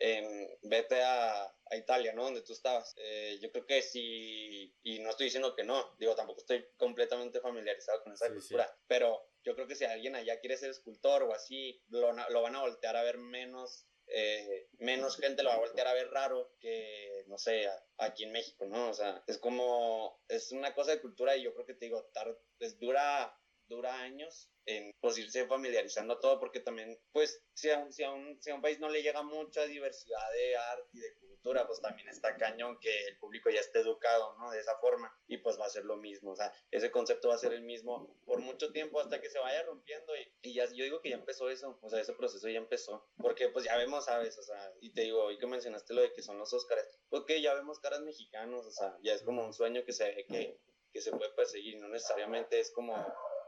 [0.63, 2.25] vete a a Italia, ¿no?
[2.25, 2.95] Donde tú estabas.
[2.99, 7.41] Eh, yo creo que sí, y no estoy diciendo que no, digo, tampoco estoy completamente
[7.41, 11.33] familiarizado con esa cultura, pero yo creo que si alguien allá quiere ser escultor o
[11.33, 15.61] así, lo, lo van a voltear a ver menos eh, menos gente lo va a
[15.61, 18.91] voltear a ver raro que, no sé, aquí en México, ¿no?
[18.91, 22.05] O sea, es como, es una cosa de cultura y yo creo que te digo,
[22.13, 23.35] tar, es dura,
[23.73, 28.41] dura años en pues irse familiarizando todo porque también pues si a, si, a un,
[28.41, 31.13] si a un país no le llega mucha diversidad de arte y de
[31.67, 34.51] pues también está cañón que el público ya esté educado, ¿no?
[34.51, 37.35] De esa forma y pues va a ser lo mismo, o sea, ese concepto va
[37.35, 40.67] a ser el mismo por mucho tiempo hasta que se vaya rompiendo y, y ya,
[40.67, 43.77] yo digo que ya empezó eso, o sea, ese proceso ya empezó, porque pues ya
[43.77, 44.39] vemos, ¿sabes?
[44.39, 47.43] O sea, y te digo, hoy que mencionaste lo de que son los Óscares, porque
[47.43, 50.59] ya vemos caras mexicanos, o sea, ya es como un sueño que se, que,
[50.93, 52.95] que se puede perseguir, no necesariamente es como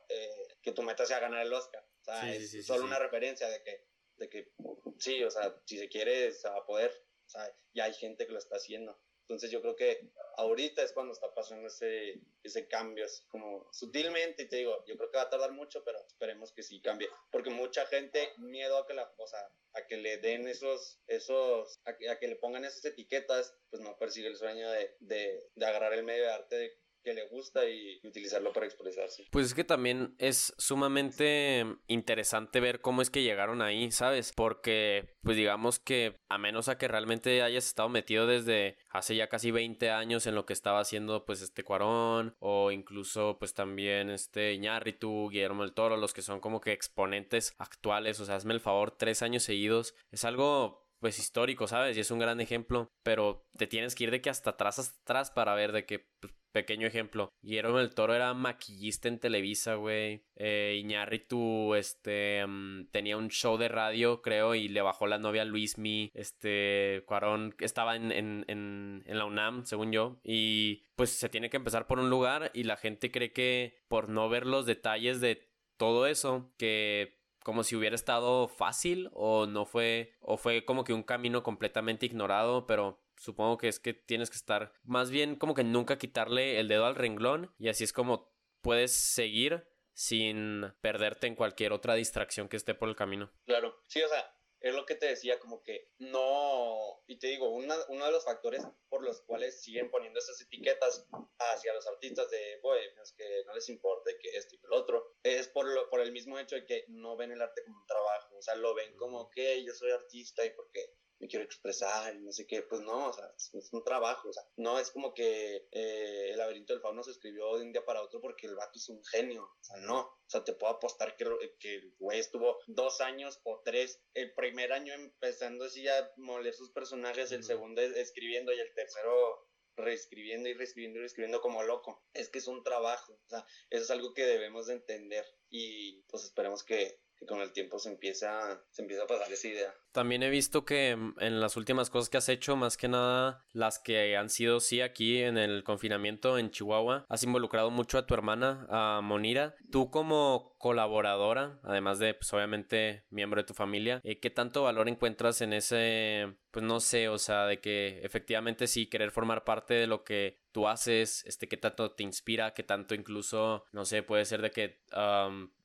[0.09, 3.63] eh, que tu meta sea ganar el Oscar, o sea, es solo una referencia de
[3.63, 3.87] que,
[4.17, 4.53] de que
[4.99, 6.91] sí, o sea, si se quiere, se va a poder,
[7.27, 8.99] o sea, ya hay gente que lo está haciendo.
[9.25, 14.43] Entonces yo creo que ahorita es cuando está pasando ese, ese cambio, así como sutilmente,
[14.43, 17.09] y te digo, yo creo que va a tardar mucho, pero esperemos que sí cambie,
[17.31, 19.41] porque mucha gente miedo a que la, o sea,
[19.73, 23.83] a que le den esos, esos, a que, a que le pongan esas etiquetas, pues
[23.83, 27.29] no persigue el sueño de, de, de agarrar el medio de arte de que le
[27.29, 29.27] gusta y utilizarlo para expresarse.
[29.31, 34.33] Pues es que también es sumamente interesante ver cómo es que llegaron ahí, ¿sabes?
[34.35, 39.29] Porque, pues digamos que a menos a que realmente hayas estado metido desde hace ya
[39.29, 44.11] casi 20 años en lo que estaba haciendo pues este Cuarón o incluso pues también
[44.11, 48.55] este Iñárritu, Guillermo del Toro, los que son como que exponentes actuales, o sea, hazme
[48.55, 51.99] el favor, tres años seguidos, es algo pues histórico, ¿sabes?
[51.99, 54.99] Y es un gran ejemplo, pero te tienes que ir de que hasta atrás, hasta
[55.03, 57.33] atrás para ver de que pues, Pequeño ejemplo.
[57.43, 60.23] Guillermo del Toro era maquillista en Televisa, güey.
[60.37, 65.43] Eh, Iñárritu, este, mm, tenía un show de radio, creo, y le bajó la novia
[65.43, 66.13] a Luismi.
[66.15, 70.21] Este, Cuarón estaba en, en, en, en la UNAM, según yo.
[70.23, 74.09] Y pues se tiene que empezar por un lugar y la gente cree que por
[74.09, 79.67] no ver los detalles de todo eso, que como si hubiera estado fácil o no
[79.67, 84.31] fue o fue como que un camino completamente ignorado, pero supongo que es que tienes
[84.31, 87.93] que estar más bien como que nunca quitarle el dedo al renglón y así es
[87.93, 93.31] como puedes seguir sin perderte en cualquier otra distracción que esté por el camino.
[93.47, 97.51] Claro, sí, o sea, es lo que te decía, como que no, y te digo,
[97.51, 101.07] uno de los factores por los cuales siguen poniendo esas etiquetas
[101.39, 105.17] hacia los artistas de bohemios que no les importe que esto y que lo otro,
[105.23, 107.87] es por, lo, por el mismo hecho de que no ven el arte como un
[107.87, 112.15] trabajo, o sea, lo ven como que yo soy artista y porque me quiero expresar
[112.15, 114.91] y no sé qué, pues no, o sea, es, un trabajo, o sea, no es
[114.91, 118.47] como que eh, el laberinto del fauno se escribió de un día para otro porque
[118.47, 121.27] el vato es un genio, o sea, no, o sea, te puedo apostar que,
[121.59, 126.55] que el güey estuvo dos años o tres, el primer año empezando así a moler
[126.55, 132.05] sus personajes, el segundo escribiendo y el tercero reescribiendo y reescribiendo y reescribiendo como loco.
[132.13, 136.03] Es que es un trabajo, o sea, eso es algo que debemos de entender y
[136.03, 139.75] pues esperemos que, que con el tiempo se empieza, se empieza a pasar esa idea.
[139.95, 143.45] También he visto que mm, en las últimas cosas que has hecho, más que nada
[143.53, 148.05] las que han sido sí aquí en el confinamiento en Chihuahua, has involucrado mucho a
[148.05, 149.55] tu hermana, a Monira.
[149.71, 154.89] Tú como colaboradora, además de pues obviamente miembro de tu familia, eh, ¿qué tanto valor
[154.89, 159.75] encuentras en ese, pues no sé, o sea, de que efectivamente sí querer formar parte
[159.75, 164.05] de lo que tú haces, este, qué tanto te inspira, qué tanto incluso, no sé,
[164.05, 164.81] puede ser de que,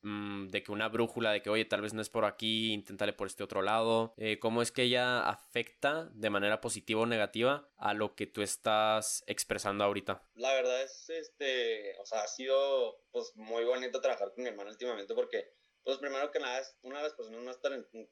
[0.02, 3.12] mm, de que una brújula, de que, oye, tal vez no es por aquí, inténtale
[3.12, 7.68] por este otro lado, eh, cómo es que ella afecta de manera positiva o negativa
[7.76, 10.22] a lo que tú estás expresando ahorita.
[10.34, 14.70] La verdad es, este, o sea, ha sido, pues, muy bonito trabajar con mi hermano
[14.70, 15.52] últimamente porque
[15.82, 17.58] pues primero que nada es una de las personas más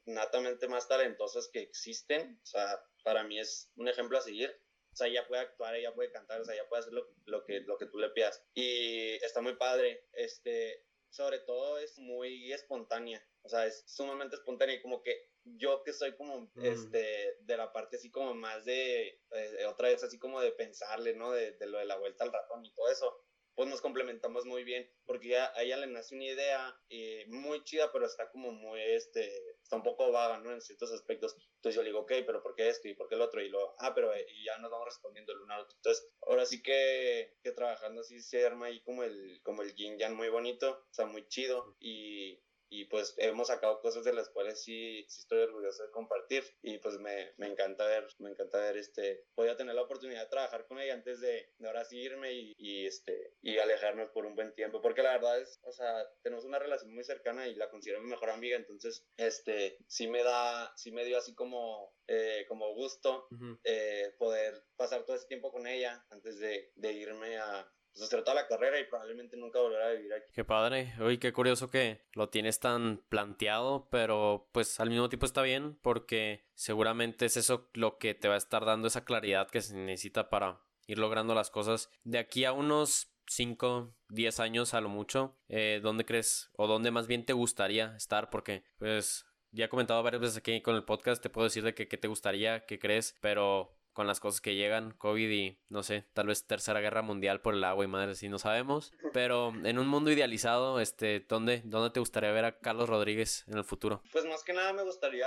[0.07, 2.41] natamente más talentosas que existen.
[2.43, 4.59] O sea, para mí es un ejemplo a seguir
[4.93, 7.61] o sea, ella puede actuar, ella puede cantar, o sea, ella puede hacer lo, que,
[7.61, 8.43] lo que tú le pidas.
[8.53, 14.77] Y está muy padre, este, sobre todo es muy espontánea, o sea, es sumamente espontánea
[14.77, 19.23] y como que yo que soy como, este, de la parte así como más de,
[19.31, 21.33] eh, otra vez así como de pensarle, ¿no?
[21.33, 23.25] De, de, lo de la vuelta al ratón y todo eso,
[23.59, 27.65] pues nos complementamos muy bien, porque ya, a ella le nace una idea eh, muy
[27.65, 29.27] chida, pero está como muy, este,
[29.61, 30.53] está un poco vaga, ¿no?
[30.53, 31.35] En ciertos aspectos.
[31.57, 33.43] Entonces yo le digo, ok, pero ¿por qué esto y por qué el otro?
[33.43, 35.77] Y lo, ah, pero eh, y ya nos vamos respondiendo el uno al otro.
[35.77, 39.99] Entonces, ahora sí que, que trabajando así se arma ahí como el, como el yin
[39.99, 41.75] yang muy bonito, o sea, muy chido.
[41.81, 42.41] Y,
[42.71, 46.45] y pues hemos sacado cosas de las cuales sí, sí estoy orgulloso de compartir.
[46.63, 50.23] Y pues me, me encanta ver, me encanta ver este, voy a tener la oportunidad
[50.23, 54.07] de trabajar con ella antes de, de ahora sí irme y, y, este, y alejarme
[54.07, 57.49] por un buen tiempo, porque la verdad es, o sea, tenemos una relación muy cercana
[57.49, 61.35] y la considero mi mejor amiga, entonces, este, sí me da, sí me dio así
[61.35, 63.29] como, eh, como gusto
[63.65, 68.23] eh, poder pasar todo ese tiempo con ella antes de, de irme a, pues hacer
[68.23, 70.31] toda la carrera y probablemente nunca volver a vivir aquí.
[70.33, 70.95] Qué padre.
[71.01, 75.79] Oye, qué curioso que lo tienes tan planteado, pero pues al mismo tiempo está bien
[75.83, 79.77] porque seguramente es eso lo que te va a estar dando esa claridad que se
[79.77, 84.89] necesita para ir logrando las cosas de aquí a unos 5, 10 años a lo
[84.89, 85.37] mucho.
[85.49, 88.31] Eh, ¿Dónde crees o dónde más bien te gustaría estar?
[88.31, 91.75] Porque pues ya he comentado varias veces aquí con el podcast, te puedo decir de
[91.75, 96.05] que, te gustaría, qué crees, pero con las cosas que llegan, COVID y no sé,
[96.13, 98.93] tal vez tercera guerra mundial por el agua y madre, si no sabemos.
[99.13, 103.59] Pero en un mundo idealizado, este, ¿dónde, ¿dónde te gustaría ver a Carlos Rodríguez en
[103.59, 104.01] el futuro?
[104.13, 105.27] Pues más que nada me gustaría,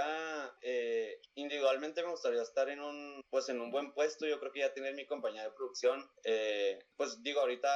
[0.61, 4.25] eh, individualmente me gustaría estar en un, pues en un buen puesto.
[4.25, 6.09] Yo creo que ya tener mi compañía de producción.
[6.23, 7.69] Eh, pues digo, ahorita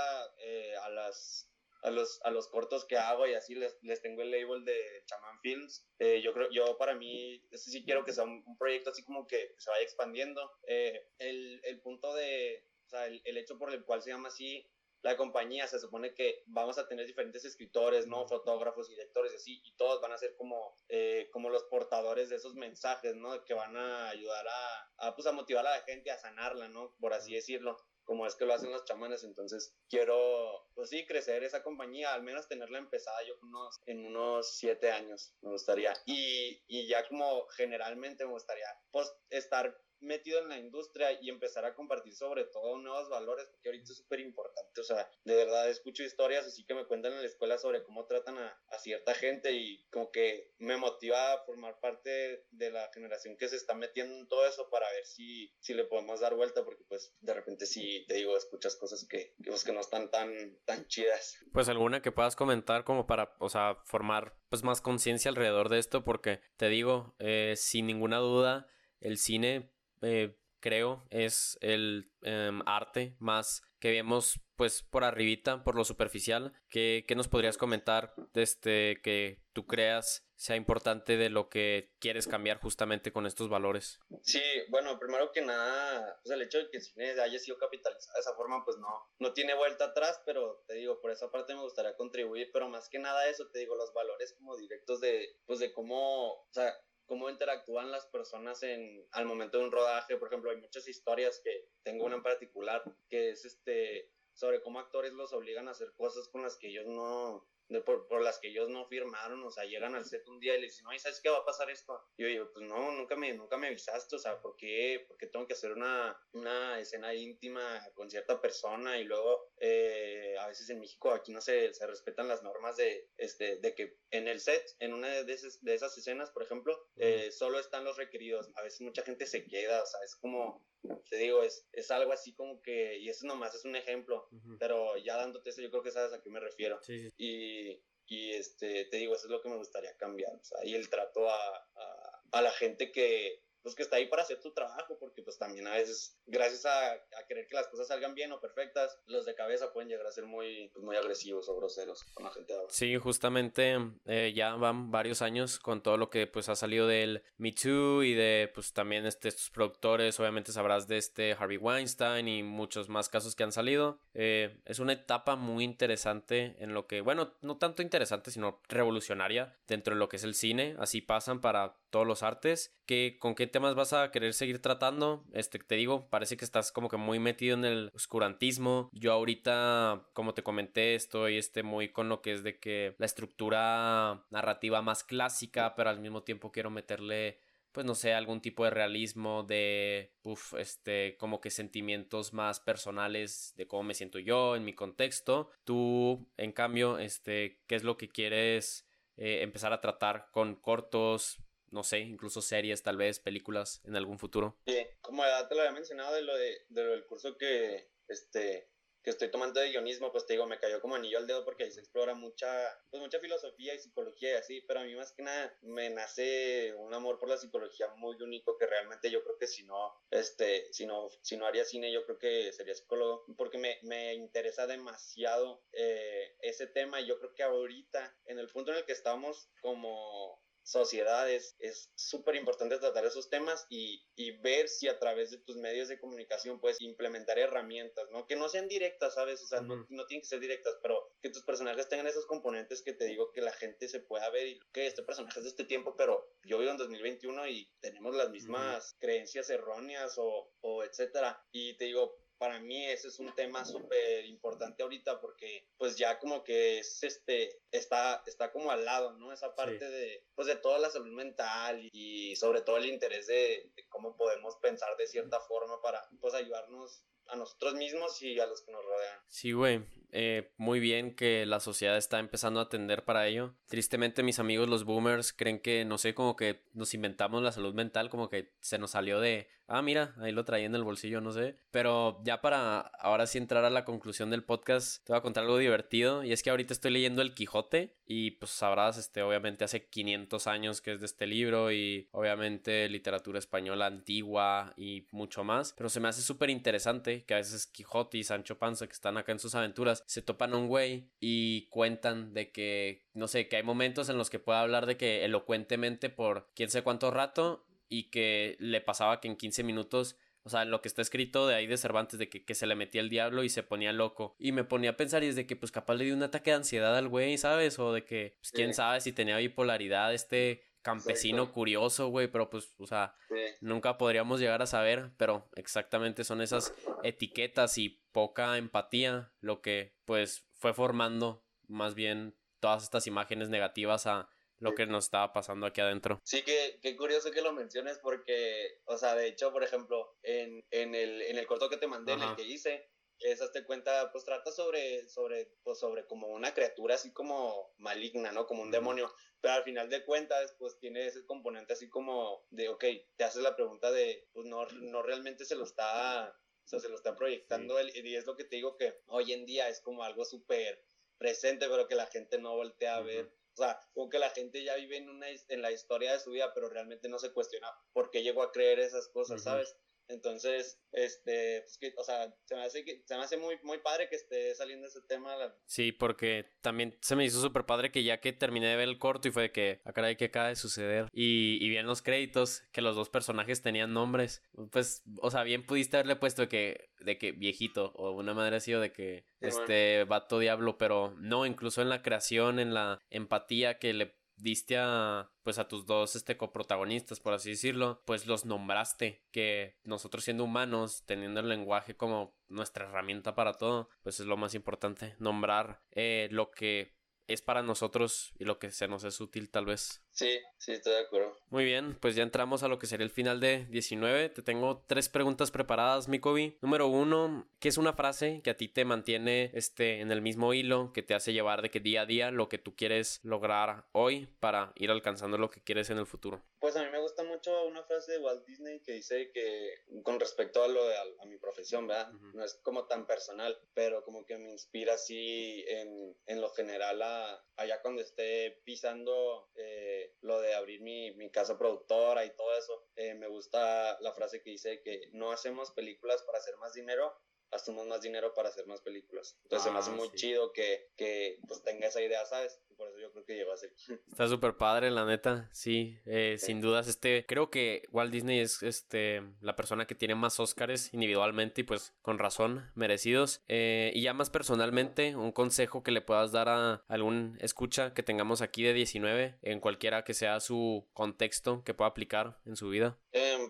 [0.46, 1.52] eh, a las
[1.86, 5.04] a los, a los cortos que hago y así les, les tengo el label de
[5.06, 5.88] Chaman Films.
[6.00, 9.28] Eh, yo creo, yo para mí, este sí quiero que sea un, proyecto así como
[9.28, 10.52] que se vaya expandiendo.
[10.68, 14.30] Eh, el, el, punto de, o sea, el, el, hecho por el cual se llama
[14.30, 14.68] así
[15.04, 18.28] la compañía, se supone que vamos a tener diferentes escritores, ¿no?
[18.28, 22.38] Fotógrafos, directores y así, y todos van a ser como, eh, como los portadores de
[22.38, 23.46] esos mensajes, ¿no?
[23.46, 26.96] Que van a ayudar a, a, pues, a motivar a la gente a sanarla, ¿no?
[27.00, 29.24] Por así decirlo como es que lo hacen los chamanes.
[29.24, 34.58] Entonces, quiero, pues sí, crecer esa compañía, al menos tenerla empezada yo unos, en unos
[34.58, 35.94] siete años, me gustaría.
[36.06, 41.66] Y, y ya como generalmente me gustaría, pues, estar metido en la industria y empezar
[41.66, 45.70] a compartir sobre todo nuevos valores, porque ahorita es súper importante, o sea, de verdad
[45.70, 49.52] escucho historias así que me cuentan en la escuela sobre cómo tratan a, cierta gente
[49.54, 54.14] y como que me motiva a formar parte de la generación que se está metiendo
[54.14, 57.66] en todo eso para ver si, si le podemos dar vuelta, porque pues de repente
[57.66, 61.38] sí, te digo, escuchas cosas que, pues, que no están tan, tan chidas.
[61.52, 65.80] Pues alguna que puedas comentar como para, o sea, formar pues más conciencia alrededor de
[65.80, 68.68] esto, porque te digo, eh, sin ninguna duda,
[69.00, 69.75] el cine
[70.06, 76.54] eh, creo, es el em, arte más que vemos pues por arribita, por lo superficial.
[76.70, 82.28] ¿Qué, ¿Qué, nos podrías comentar este que tú creas sea importante de lo que quieres
[82.28, 84.00] cambiar justamente con estos valores?
[84.22, 88.16] Sí, bueno, primero que nada, pues el hecho de que el cine haya sido capitalizado
[88.16, 88.90] de esa forma, pues no,
[89.20, 92.90] no tiene vuelta atrás, pero te digo, por esa parte me gustaría contribuir, pero más
[92.90, 96.74] que nada eso, te digo, los valores como directos de, pues de cómo, o sea,
[97.06, 100.18] cómo interactúan las personas en, al momento de un rodaje.
[100.18, 104.80] Por ejemplo, hay muchas historias que tengo una en particular que es este sobre cómo
[104.80, 108.40] actores los obligan a hacer cosas con las que ellos no, de por, por, las
[108.40, 110.98] que ellos no firmaron, o sea, llegan al set un día y le dicen, no,
[111.00, 112.00] ¿sabes qué va a pasar esto?
[112.18, 115.18] Y yo digo, pues no, nunca me, nunca me avisaste, o sea, ¿por qué, ¿por
[115.18, 118.98] qué tengo que hacer una, una escena íntima con cierta persona?
[118.98, 123.10] Y luego, eh, a veces en México, aquí no se, se respetan las normas de,
[123.18, 126.88] este, de que en el set, en una de esas, de esas escenas, por ejemplo,
[126.98, 130.66] eh, solo están los requeridos, a veces mucha gente se queda, o sea, es como,
[131.10, 134.28] te digo, es, es algo así como que, y eso nomás es un ejemplo,
[134.60, 136.80] pero ya dándote eso, yo creo que sabes a qué me refiero.
[136.82, 137.14] Sí, sí.
[137.18, 140.76] Y, y este, te digo, eso es lo que me gustaría cambiar, o sea, y
[140.76, 144.52] el trato a, a, a la gente que, pues que está ahí para hacer tu
[144.52, 148.32] trabajo, porque pues también a veces, gracias a, a, querer que las cosas salgan bien
[148.32, 152.04] o perfectas, los de cabeza pueden llegar a ser muy, pues, muy agresivos o groseros
[152.14, 156.28] con la gente de Sí, justamente eh, ya van varios años con todo lo que
[156.28, 160.88] pues ha salido del Me Too y de pues también este, estos productores, obviamente sabrás
[160.88, 163.98] de este Harvey Weinstein y muchos más casos que han salido.
[164.14, 169.58] Eh, es una etapa muy interesante en lo que, bueno, no tanto interesante, sino revolucionaria
[169.68, 173.36] dentro de lo que es el cine, así pasan para todos los artes, que con
[173.36, 175.24] qué temas vas a querer seguir tratando.
[175.32, 178.90] Este, te digo, parece que estás como que muy metido en el oscurantismo.
[178.92, 183.06] Yo ahorita, como te comenté, estoy este, muy con lo que es de que la
[183.06, 187.40] estructura narrativa más clásica, pero al mismo tiempo quiero meterle
[187.72, 193.54] pues no sé, algún tipo de realismo, de, uff, este, como que sentimientos más personales
[193.56, 195.50] de cómo me siento yo en mi contexto.
[195.64, 198.86] Tú, en cambio, este, ¿qué es lo que quieres
[199.18, 201.38] eh, empezar a tratar con cortos,
[201.76, 204.58] no sé, incluso series, tal vez, películas en algún futuro.
[204.66, 208.70] Sí, como ya te lo había mencionado de lo, de, lo del curso que, este,
[209.04, 211.66] que estoy tomando de guionismo, pues te digo, me cayó como anillo al dedo porque
[211.66, 212.48] ahí se explora mucha,
[212.90, 216.74] pues mucha filosofía y psicología y así, pero a mí más que nada me nace
[216.76, 220.72] un amor por la psicología muy único que realmente yo creo que si no, este,
[220.72, 224.66] si no, si no haría cine, yo creo que sería psicólogo, porque me, me interesa
[224.66, 228.94] demasiado eh, ese tema y yo creo que ahorita, en el punto en el que
[228.94, 235.30] estamos como sociedades, es súper importante tratar esos temas y, y, ver si a través
[235.30, 238.26] de tus medios de comunicación puedes implementar herramientas, ¿no?
[238.26, 239.44] Que no sean directas, ¿sabes?
[239.44, 242.82] O sea, no, no, tienen que ser directas, pero que tus personajes tengan esos componentes
[242.82, 245.50] que te digo que la gente se pueda ver y que este personaje es de
[245.52, 250.84] este tiempo, pero yo vivo en 2021 y tenemos las mismas creencias erróneas o, o
[250.84, 251.46] etcétera.
[251.52, 256.20] Y te digo, para mí ese es un tema súper importante ahorita porque pues ya
[256.20, 260.56] como que es este está está como al lado no esa parte de pues de
[260.56, 265.08] toda la salud mental y, sobre todo el interés de, de, cómo podemos pensar de
[265.08, 269.20] cierta forma para pues ayudarnos a nosotros mismos y a los que nos rodean.
[269.28, 269.84] Sí güey
[270.18, 273.54] eh, muy bien que la sociedad está empezando a atender para ello.
[273.68, 277.74] Tristemente mis amigos los boomers creen que, no sé, como que nos inventamos la salud
[277.74, 281.20] mental, como que se nos salió de, ah, mira, ahí lo traía en el bolsillo,
[281.20, 281.58] no sé.
[281.70, 285.44] Pero ya para ahora sí entrar a la conclusión del podcast, te voy a contar
[285.44, 286.24] algo divertido.
[286.24, 290.48] Y es que ahorita estoy leyendo El Quijote y pues sabrás, este, obviamente hace 500
[290.48, 295.74] años que es de este libro y obviamente literatura española antigua y mucho más.
[295.76, 299.18] Pero se me hace súper interesante que a veces Quijote y Sancho Panza que están
[299.18, 303.48] acá en sus aventuras se topan a un güey y cuentan de que, no sé,
[303.48, 307.12] que hay momentos en los que puede hablar de que elocuentemente por quién sé cuánto
[307.12, 311.48] rato y que le pasaba que en 15 minutos o sea, lo que está escrito
[311.48, 313.92] de ahí de Cervantes, de que, que, se le metía el diablo y se ponía
[313.92, 314.36] loco.
[314.38, 316.52] Y me ponía a pensar y es de que, pues, capaz le dio un ataque
[316.52, 317.80] de ansiedad al güey, ¿sabes?
[317.80, 322.76] O de que, pues, quién sabe si tenía bipolaridad este campesino curioso, güey, pero pues,
[322.78, 323.42] o sea, sí.
[323.60, 329.96] nunca podríamos llegar a saber, pero exactamente son esas etiquetas y poca empatía lo que,
[330.06, 334.30] pues, fue formando más bien todas estas imágenes negativas a
[334.60, 336.22] lo que nos estaba pasando aquí adentro.
[336.24, 340.64] Sí, que, que curioso que lo menciones porque, o sea, de hecho, por ejemplo, en,
[340.70, 342.24] en, el, en el corto que te mandé, Ajá.
[342.24, 346.54] en el que hice, esas te cuenta, pues trata sobre, sobre, pues sobre como una
[346.54, 348.46] criatura así como maligna, ¿no?
[348.46, 349.12] Como un demonio.
[349.42, 352.84] Pero al final de cuentas, pues tiene ese componente así como de, ok,
[353.16, 356.90] te haces la pregunta de, pues no, no realmente se lo está, o sea, se
[356.90, 357.92] lo está proyectando sí.
[357.96, 358.06] él.
[358.06, 360.84] Y es lo que te digo que hoy en día es como algo súper
[361.18, 363.08] presente, pero que la gente no voltea a uh -huh.
[363.08, 363.32] ver.
[363.54, 366.32] O sea, como que la gente ya vive en, una, en la historia de su
[366.32, 369.44] vida, pero realmente no se cuestiona por qué llegó a creer esas cosas, uh -huh.
[369.44, 369.78] ¿sabes?
[370.08, 373.80] Entonces, este, pues que, o sea, se me hace, que, se me hace muy, muy
[373.80, 375.36] padre que esté saliendo ese tema.
[375.66, 379.00] Sí, porque también se me hizo súper padre que ya que terminé de ver el
[379.00, 381.08] corto y fue de que, a ah, caray, ¿qué acaba de suceder?
[381.12, 384.44] Y, y bien los créditos, que los dos personajes tenían nombres.
[384.72, 388.58] Pues, o sea, bien pudiste haberle puesto de que, de que viejito, o una madre
[388.58, 390.10] así, o de que, sí, este, bueno.
[390.10, 395.32] vato diablo, pero no, incluso en la creación, en la empatía que le diste a
[395.44, 400.44] pues a tus dos este coprotagonistas por así decirlo pues los nombraste que nosotros siendo
[400.44, 405.82] humanos teniendo el lenguaje como nuestra herramienta para todo pues es lo más importante nombrar
[405.92, 406.96] eh, lo que
[407.28, 410.94] es para nosotros y lo que se nos es útil tal vez Sí, sí, estoy
[410.94, 411.36] de acuerdo.
[411.50, 414.30] Muy bien, pues ya entramos a lo que sería el final de 19.
[414.30, 416.58] Te tengo tres preguntas preparadas, Mikobi.
[416.62, 420.54] Número uno, ¿qué es una frase que a ti te mantiene este, en el mismo
[420.54, 423.88] hilo, que te hace llevar de que día a día lo que tú quieres lograr
[423.92, 426.42] hoy para ir alcanzando lo que quieres en el futuro?
[426.60, 430.18] Pues a mí me gusta mucho una frase de Walt Disney que dice que con
[430.18, 432.14] respecto a lo de a, a mi profesión, ¿verdad?
[432.14, 432.34] Uh -huh.
[432.36, 437.02] No es como tan personal, pero como que me inspira así en, en lo general
[437.02, 439.50] a allá cuando esté pisando...
[439.56, 444.12] Eh, lo de abrir mi, mi casa productora y todo eso, eh, me gusta la
[444.12, 447.16] frase que dice que no hacemos películas para hacer más dinero,
[447.56, 449.38] hacemos más dinero para hacer más películas.
[449.44, 452.60] Entonces se me hace ah, muy chido que, que pues tenga esa idea, ¿sabes?
[452.76, 453.74] por eso yo creo que llegó a ser.
[454.12, 458.64] Está súper padre, la neta, sí, eh, sin dudas, este, creo que Walt Disney es,
[458.64, 463.42] este, la persona que tiene más Oscars individualmente y pues con razón, merecidos.
[463.48, 468.04] Eh, y ya más personalmente, un consejo que le puedas dar a algún escucha que
[468.04, 472.70] tengamos aquí de 19, en cualquiera que sea su contexto que pueda aplicar en su
[472.70, 472.98] vida.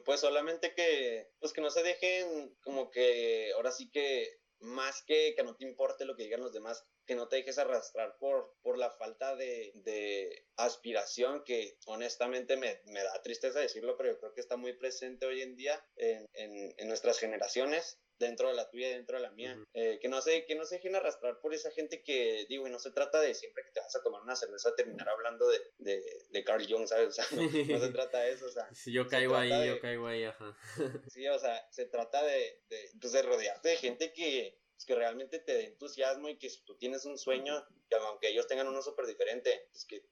[0.04, 5.34] Pues solamente que, pues que no se dejen como que, ahora sí que más que
[5.36, 8.56] que no te importe lo que digan los demás, que no te dejes arrastrar por,
[8.62, 14.20] por la falta de, de aspiración que honestamente me, me, da tristeza decirlo, pero yo
[14.20, 18.55] creo que está muy presente hoy en día en, en, en nuestras generaciones dentro de
[18.55, 19.57] la tuya dentro de la mía.
[19.74, 22.72] Eh, que, no se, que no se dejen arrastrar por esa gente que, digo, y
[22.72, 25.59] no se trata de siempre que te vas a tomar una cerveza terminar hablando de,
[25.78, 27.07] de, de Carl Jung, ¿sabes?
[27.07, 28.68] O sea, no, se trata de eso, o sea.
[28.76, 30.57] Si yo caigo ahí, yo caigo ahí, ajá.
[31.09, 34.95] sí, o sea, se trata de, de, pues de rodearte de gente que, pues, que
[34.95, 38.68] realmente te dé entusiasmo y que si tú tienes un sueño, que aunque ellos tengan
[38.68, 40.05] uno súper diferente, pues que,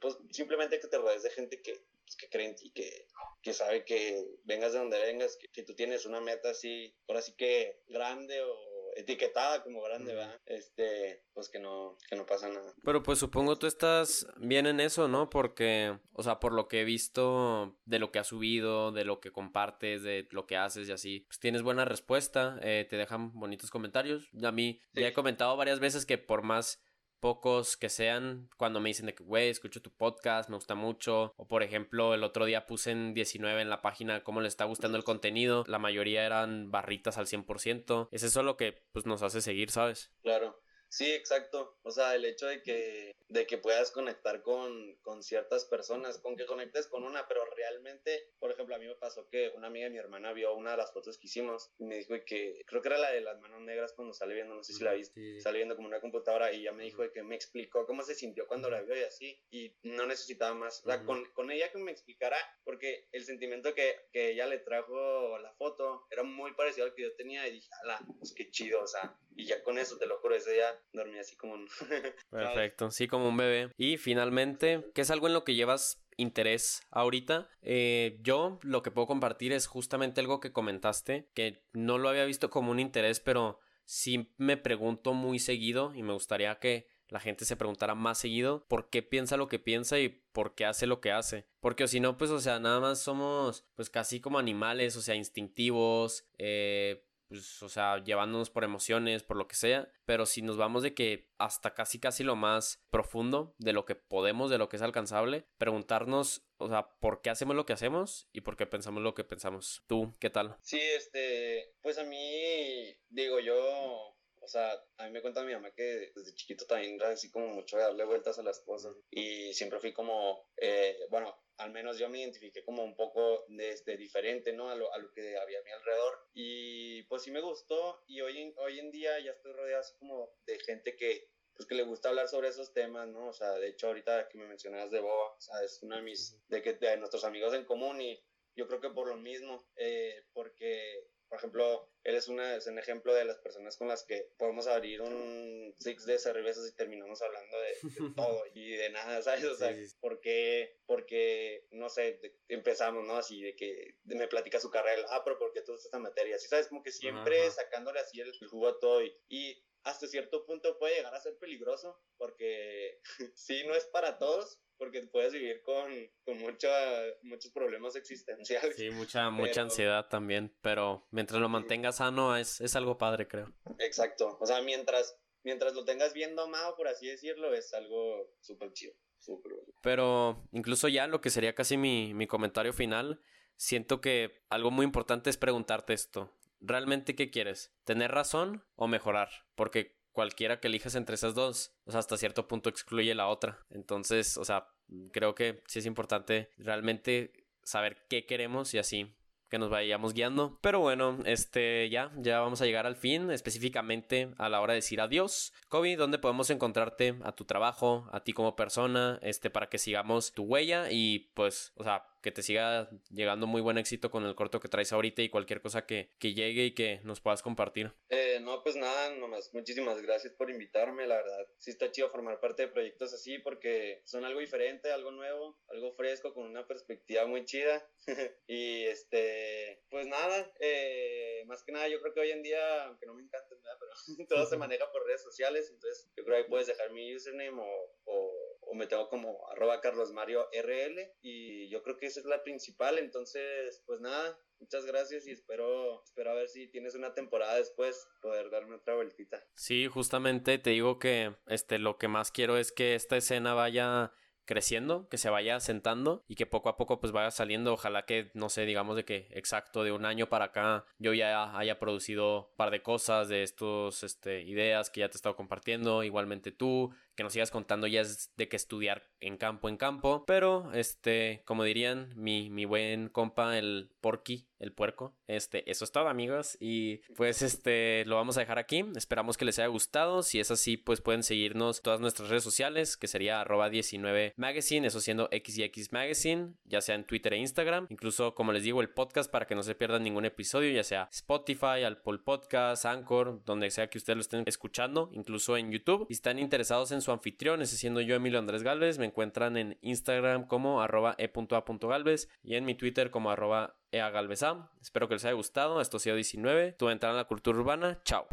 [0.00, 3.06] pues simplemente que te rodees de gente que, pues, que cree en ti, que,
[3.42, 7.16] que sabe que vengas de donde vengas, que, que tú tienes una meta así, por
[7.16, 10.40] así que grande o etiquetada como grande, ¿verdad?
[10.46, 12.74] Este, pues que no, que no pasa nada.
[12.82, 15.30] Pero pues supongo tú estás bien en eso, ¿no?
[15.30, 19.20] Porque, o sea, por lo que he visto de lo que has subido, de lo
[19.20, 23.32] que compartes, de lo que haces y así, pues tienes buena respuesta, eh, te dejan
[23.34, 24.30] bonitos comentarios.
[24.42, 26.82] A mí ya he comentado varias veces que por más
[27.20, 31.34] pocos que sean, cuando me dicen de que, güey, escucho tu podcast, me gusta mucho,
[31.36, 34.64] o por ejemplo, el otro día puse en 19 en la página cómo le está
[34.64, 39.22] gustando el contenido, la mayoría eran barritas al 100%, es eso lo que pues nos
[39.22, 40.12] hace seguir, ¿sabes?
[40.22, 40.60] Claro.
[40.88, 41.76] Sí, exacto.
[41.82, 46.36] O sea, el hecho de que, de que puedas conectar con, con, ciertas personas, con
[46.36, 49.84] que conectes con una, pero realmente, por ejemplo, a mí me pasó que una amiga
[49.84, 52.80] de mi hermana vio una de las fotos que hicimos y me dijo que, creo
[52.80, 55.40] que era la de las manos negras cuando sale viendo, no sé si la viste,
[55.40, 58.46] sale viendo como una computadora y ya me dijo que me explicó cómo se sintió
[58.46, 60.80] cuando la vio y así, y no necesitaba más.
[60.84, 64.58] O sea, con, con, ella que me explicara, porque el sentimiento que, que ella le
[64.58, 68.50] trajo la foto era muy parecido al que yo tenía y dije, ala, pues qué
[68.50, 71.54] chido, o sea, y ya con eso, te lo juro, ese día dormí así como
[71.54, 71.68] un...
[72.30, 73.72] Perfecto, sí, como un bebé.
[73.78, 77.48] Y finalmente, ¿qué es algo en lo que llevas interés ahorita.
[77.62, 82.24] Eh, yo lo que puedo compartir es justamente algo que comentaste, que no lo había
[82.24, 87.20] visto como un interés, pero sí me pregunto muy seguido y me gustaría que la
[87.20, 90.86] gente se preguntara más seguido por qué piensa lo que piensa y por qué hace
[90.86, 91.46] lo que hace.
[91.60, 95.14] Porque si no, pues, o sea, nada más somos, pues, casi como animales, o sea,
[95.14, 100.56] instintivos, eh, pues, o sea, llevándonos por emociones, por lo que sea, pero si nos
[100.56, 104.68] vamos de que hasta casi casi lo más profundo de lo que podemos, de lo
[104.68, 108.66] que es alcanzable, preguntarnos, o sea, por qué hacemos lo que hacemos y por qué
[108.66, 109.84] pensamos lo que pensamos.
[109.86, 110.56] ¿Tú qué tal?
[110.62, 114.17] Sí, este, pues a mí, digo yo,
[114.48, 117.48] o sea, a mí me cuenta mi mamá que desde chiquito también era así como
[117.48, 121.98] mucho de darle vueltas a las cosas y siempre fui como, eh, bueno, al menos
[121.98, 124.70] yo me identifiqué como un poco de, este, diferente, ¿no?
[124.70, 126.30] A lo, a lo, que había a mi alrededor.
[126.32, 129.94] Y pues sí me gustó y hoy en, hoy en día ya estoy rodeado así
[129.98, 133.28] como de gente que, pues que le gusta hablar sobre esos temas, ¿no?
[133.28, 136.02] O sea, de hecho ahorita que me mencionabas de Boba, o sea, es uno de
[136.02, 138.18] mis, de, que, de nuestros amigos en común y
[138.56, 142.78] yo creo que por lo mismo, eh, porque por ejemplo, él es, una, es un
[142.78, 147.20] ejemplo de las personas con las que podemos abrir un six de cervezas y terminamos
[147.20, 147.74] hablando de,
[148.16, 149.44] todo y de nada, ¿sabes?
[149.44, 153.16] O sea, porque, porque, no sé, empezamos, ¿no?
[153.16, 156.68] Así de que me platica su carrera, ah, pero porque tú esta materia, así, ¿sabes?
[156.68, 160.96] Como que siempre sacándole así el, jugo a todo y, y hasta cierto punto puede
[160.96, 163.02] llegar a ser peligroso porque
[163.34, 165.92] sí, no es para todos, porque puedes vivir con,
[166.24, 168.76] con muchos problemas existenciales.
[168.76, 173.52] Sí, mucha, mucha ansiedad también, pero mientras lo mantengas sano es, es algo padre, creo.
[173.78, 178.72] Exacto, o sea, mientras, mientras lo tengas bien domado, por así decirlo, es algo súper
[178.72, 178.94] chido.
[179.18, 179.52] Super.
[179.82, 183.20] Pero incluso ya lo que sería casi mi, mi comentario final,
[183.56, 186.32] siento que algo muy importante es preguntarte esto.
[186.60, 187.74] ¿Realmente qué quieres?
[187.84, 189.28] ¿Tener razón o mejorar?
[189.54, 193.64] Porque cualquiera que elijas entre esas dos, o sea, hasta cierto punto excluye la otra.
[193.70, 194.66] Entonces, o sea,
[195.12, 199.14] creo que sí es importante realmente saber qué queremos y así
[199.48, 200.58] que nos vayamos guiando.
[200.60, 204.78] Pero bueno, este ya, ya vamos a llegar al fin, específicamente a la hora de
[204.78, 205.52] decir adiós.
[205.68, 210.32] Kobe, ¿dónde podemos encontrarte a tu trabajo, a ti como persona, este, para que sigamos
[210.32, 214.34] tu huella y pues, o sea, que te siga llegando muy buen éxito con el
[214.34, 217.92] corto que traes ahorita y cualquier cosa que, que llegue y que nos puedas compartir.
[218.08, 221.46] Eh, no, pues nada, nomás muchísimas gracias por invitarme, la verdad.
[221.58, 225.92] Sí está chido formar parte de proyectos así porque son algo diferente, algo nuevo, algo
[225.92, 227.86] fresco, con una perspectiva muy chida.
[228.46, 233.06] y este, pues nada, eh, más que nada yo creo que hoy en día, aunque
[233.06, 233.48] no me encanta,
[233.78, 233.92] pero
[234.28, 237.60] todo se maneja por redes sociales, entonces yo creo que ahí puedes dejar mi username
[237.60, 238.32] o, o,
[238.62, 243.82] o me tengo como arroba rl y yo creo que esa es la principal, entonces
[243.86, 248.50] pues nada, muchas gracias y espero, espero a ver si tienes una temporada después poder
[248.50, 249.42] darme otra vueltita.
[249.54, 254.12] Sí, justamente te digo que este lo que más quiero es que esta escena vaya
[254.48, 257.74] creciendo, que se vaya sentando y que poco a poco pues vaya saliendo.
[257.74, 261.56] Ojalá que, no sé, digamos de que exacto de un año para acá yo ya
[261.56, 265.36] haya producido un par de cosas de estos este, ideas que ya te he estado
[265.36, 266.02] compartiendo.
[266.02, 268.04] Igualmente tú, que nos sigas contando ya
[268.36, 270.24] de que estudiar en campo en campo.
[270.24, 275.16] Pero, este, como dirían mi, mi buen compa, el Porky, el puerco.
[275.26, 276.56] Este, eso es todo, amigos.
[276.60, 278.84] Y pues, este, lo vamos a dejar aquí.
[278.94, 280.22] Esperamos que les haya gustado.
[280.22, 284.86] Si es así, pues pueden seguirnos todas nuestras redes sociales, que sería arroba 19 magazine,
[284.86, 287.88] eso siendo XX Magazine, ya sea en Twitter e Instagram.
[287.90, 291.08] Incluso, como les digo, el podcast para que no se pierdan ningún episodio, ya sea
[291.10, 296.06] Spotify, Apple Podcast, Anchor, donde sea que ustedes lo estén escuchando, incluso en YouTube.
[296.06, 299.78] Si están interesados en su anfitrión, ese siendo yo, Emilio Andrés Galvez, me encuentran en
[299.80, 304.70] Instagram como arroba e.a.galvez y en mi Twitter como arroba eagalveza.
[304.82, 305.80] Espero que les haya gustado.
[305.80, 306.72] Esto ha sido 19.
[306.72, 307.98] Tu entrada en la cultura urbana.
[308.04, 308.28] Chao.